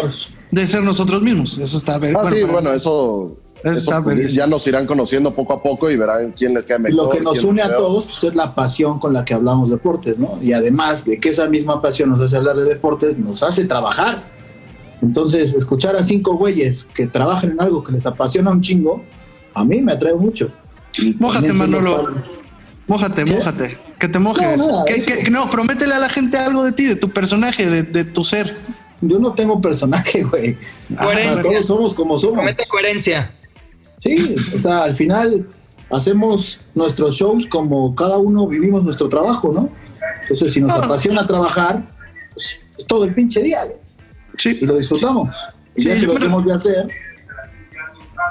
de 0.52 0.68
ser 0.68 0.84
nosotros 0.84 1.22
mismos. 1.22 1.58
Eso 1.58 1.78
está 1.78 2.00
bien. 2.00 2.16
Ah, 2.16 2.30
sí, 2.32 2.44
bueno, 2.44 2.72
eso, 2.72 3.36
Eso 3.64 4.04
pues, 4.04 4.34
ya 4.34 4.46
nos 4.46 4.68
irán 4.68 4.86
conociendo 4.86 5.34
poco 5.34 5.54
a 5.54 5.64
poco 5.64 5.90
y 5.90 5.96
verán 5.96 6.34
quién 6.34 6.54
les 6.54 6.64
cae 6.64 6.80
mejor. 6.80 7.06
lo 7.06 7.10
que 7.10 7.22
nos 7.22 7.44
une 7.44 7.62
a 7.62 7.74
todos 7.74 8.06
pues, 8.06 8.24
es 8.26 8.36
la 8.36 8.54
pasión 8.54 9.00
con 9.00 9.14
la 9.14 9.24
que 9.24 9.34
hablamos 9.34 9.70
deportes, 9.70 10.20
¿no? 10.20 10.38
Y 10.42 10.52
además 10.52 11.06
de 11.06 11.18
que 11.20 11.30
esa 11.30 11.48
misma 11.48 11.82
pasión 11.82 12.10
nos 12.10 12.20
hace 12.20 12.36
hablar 12.36 12.58
de 12.58 12.66
deportes, 12.66 13.18
nos 13.18 13.42
hace 13.42 13.64
trabajar. 13.64 14.24
Entonces, 15.02 15.54
escuchar 15.54 15.96
a 15.96 16.04
cinco 16.04 16.36
güeyes 16.38 16.86
que 16.94 17.08
trabajan 17.08 17.52
en 17.52 17.62
algo 17.62 17.84
que 17.84 17.94
les 17.94 18.06
apasiona 18.06 18.52
un 18.52 18.62
chingo, 18.62 19.02
a 19.54 19.64
mí 19.64 19.82
me 19.82 19.94
atrae 19.94 20.14
mucho. 20.14 20.50
Y 20.98 21.16
Mójate, 21.20 21.54
Manolo. 21.54 22.08
Mójate, 22.88 23.24
¿Qué? 23.24 23.34
mójate. 23.34 23.78
Que 23.98 24.08
te 24.10 24.20
mojes. 24.20 24.58
No, 24.58 24.68
nada, 24.68 24.86
Que- 24.86 25.30
no, 25.32 25.50
prométele 25.50 25.94
a 25.94 26.00
la 26.00 26.10
gente 26.10 26.38
algo 26.38 26.64
de 26.64 26.74
ti, 26.74 26.86
de 26.86 26.96
tu 26.98 27.10
personaje, 27.10 27.70
de, 27.70 27.84
de 27.84 28.04
tu 28.04 28.24
ser. 28.26 28.54
Yo 29.02 29.20
no 29.20 29.34
tengo 29.34 29.62
personaje, 29.62 30.24
güey. 30.30 30.58
Coherencia. 30.98 31.42
Todos 31.42 31.66
somos 31.66 31.94
como 31.94 32.18
somos. 32.18 32.36
Promete 32.36 32.66
coherencia. 32.68 33.32
Sí, 34.04 34.36
o 34.58 34.62
sea, 34.62 34.84
al 34.84 34.96
final 34.96 35.48
hacemos 35.90 36.60
nuestros 36.76 37.16
shows 37.16 37.48
como 37.48 37.96
cada 37.96 38.18
uno 38.18 38.48
vivimos 38.48 38.84
nuestro 38.84 39.08
trabajo, 39.08 39.52
¿no? 39.54 39.70
Entonces, 40.24 40.52
si 40.54 40.60
nos 40.62 40.74
Ah. 40.74 40.82
apasiona 40.84 41.26
trabajar, 41.26 41.84
pues, 42.34 42.60
es 42.78 42.86
todo 42.86 43.06
el 43.06 43.14
pinche 43.14 43.42
día, 43.42 43.66
Sí. 44.38 44.58
y 44.62 44.66
lo 44.66 44.78
disfrutamos. 44.78 45.30
Y 45.76 45.84
Sí, 45.84 45.88
ya 45.88 45.94
que 45.96 46.02
yo 46.02 46.08
lo 46.08 46.14
me- 46.16 46.20
tenemos 46.20 46.46
que 46.46 46.52
hacer, 46.54 46.88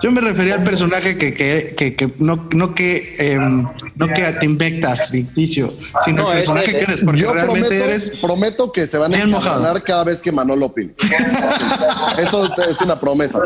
Yo 0.03 0.11
me 0.11 0.21
refería 0.21 0.55
al 0.55 0.65
personaje 0.65 1.17
que, 1.17 1.33
que, 1.35 1.75
que, 1.77 1.95
que 1.95 2.13
no, 2.19 2.49
no 2.55 2.75
que 2.75 3.15
em, 3.19 3.65
no 3.95 4.09
que 4.09 4.23
te 4.41 4.47
invectas 4.47 5.11
ficticio, 5.11 5.73
sino 6.05 6.23
No, 6.23 6.33
el 6.33 6.39
personaje 6.39 6.73
que 6.73 6.81
eres, 6.81 7.03
porque 7.05 7.21
Yo 7.21 7.33
realmente 7.33 7.69
prometo, 7.69 7.85
eres. 7.85 8.11
prometo 8.21 8.73
que 8.73 8.87
se 8.89 8.99
van 8.99 9.15
a 9.15 9.19
encabronar 9.23 9.83
cada 9.83 10.03
vez 10.05 10.21
que 10.23 10.33
Manolo 10.33 10.67
opine. 10.67 10.95
Eso 12.19 12.51
es 12.69 12.81
una 12.81 12.99
promesa. 12.99 13.39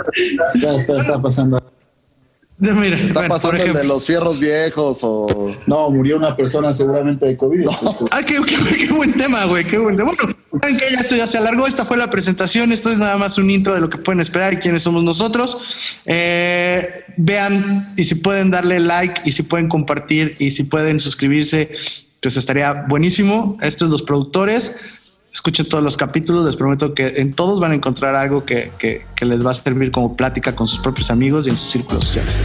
espera, 0.55 1.01
está 1.03 1.21
pasando. 1.21 1.59
Mira, 2.59 2.97
Está 2.97 3.21
bueno, 3.21 3.35
pasando 3.35 3.63
el 3.63 3.73
de 3.75 3.85
los 3.85 4.07
fierros 4.07 4.41
viejos 4.41 5.01
o... 5.03 5.55
No, 5.67 5.91
murió 5.91 6.17
una 6.17 6.35
persona 6.35 6.73
seguramente 6.73 7.27
de 7.27 7.37
COVID. 7.37 7.61
entonces, 7.61 8.09
Ay, 8.11 8.25
qué, 8.25 8.41
qué- 8.47 8.87
qué 8.87 8.93
buen 8.95 9.13
tema, 9.15 9.45
güey, 9.45 9.65
qué 9.67 9.77
buen 9.79 9.95
tema. 9.97 10.13
Bueno, 10.17 10.35
saben 10.63 10.79
que 10.79 10.91
ya 10.91 11.01
esto 11.01 11.17
ya 11.17 11.27
se 11.27 11.37
alargó. 11.37 11.67
Esta 11.67 11.85
fue 11.85 11.99
la 11.99 12.09
presentación. 12.09 12.73
Esto 12.73 12.91
es 12.91 12.99
nada 12.99 13.19
más 13.19 13.37
un 13.37 13.51
intro 13.51 13.75
de 13.75 13.81
lo 13.81 13.91
que 13.91 13.99
pueden 13.99 14.21
esperar 14.21 14.55
y 14.55 14.57
quiénes 14.57 14.83
somos 14.83 15.05
nosotros. 15.05 15.99
Eh, 16.07 17.05
vean 17.19 17.93
y 17.97 18.05
si 18.05 18.15
pueden 18.15 18.51
darle 18.51 18.81
like 18.81 19.21
y 19.27 19.33
si 19.33 19.43
pueden 19.43 19.69
compartir 19.69 20.33
y 20.39 20.51
si 20.51 20.65
pueden 20.65 20.99
suscribirse, 20.99 21.71
pues 22.23 22.37
estaría 22.39 22.73
buenísimo. 22.89 23.59
Estos 23.61 23.91
los 23.91 24.03
productores. 24.03 24.77
Escuchen 25.37 25.69
todos 25.69 25.85
los 25.85 25.99
capítulos. 25.99 26.47
Les 26.47 26.57
prometo 26.57 26.95
que 26.95 27.09
en 27.19 27.35
todos 27.35 27.61
van 27.61 27.73
a 27.73 27.75
encontrar 27.75 28.17
algo 28.17 28.47
que, 28.47 28.73
que- 28.79 29.05
que 29.15 29.27
les 29.27 29.45
va 29.45 29.51
a 29.51 29.55
servir 29.55 29.91
como 29.91 30.17
plática 30.17 30.57
con 30.57 30.67
sus 30.67 30.79
propios 30.79 31.11
amigos 31.11 31.47
y 31.47 31.51
en 31.51 31.57
sus 31.59 31.69
círculos 31.73 32.05
sociales. 32.05 32.39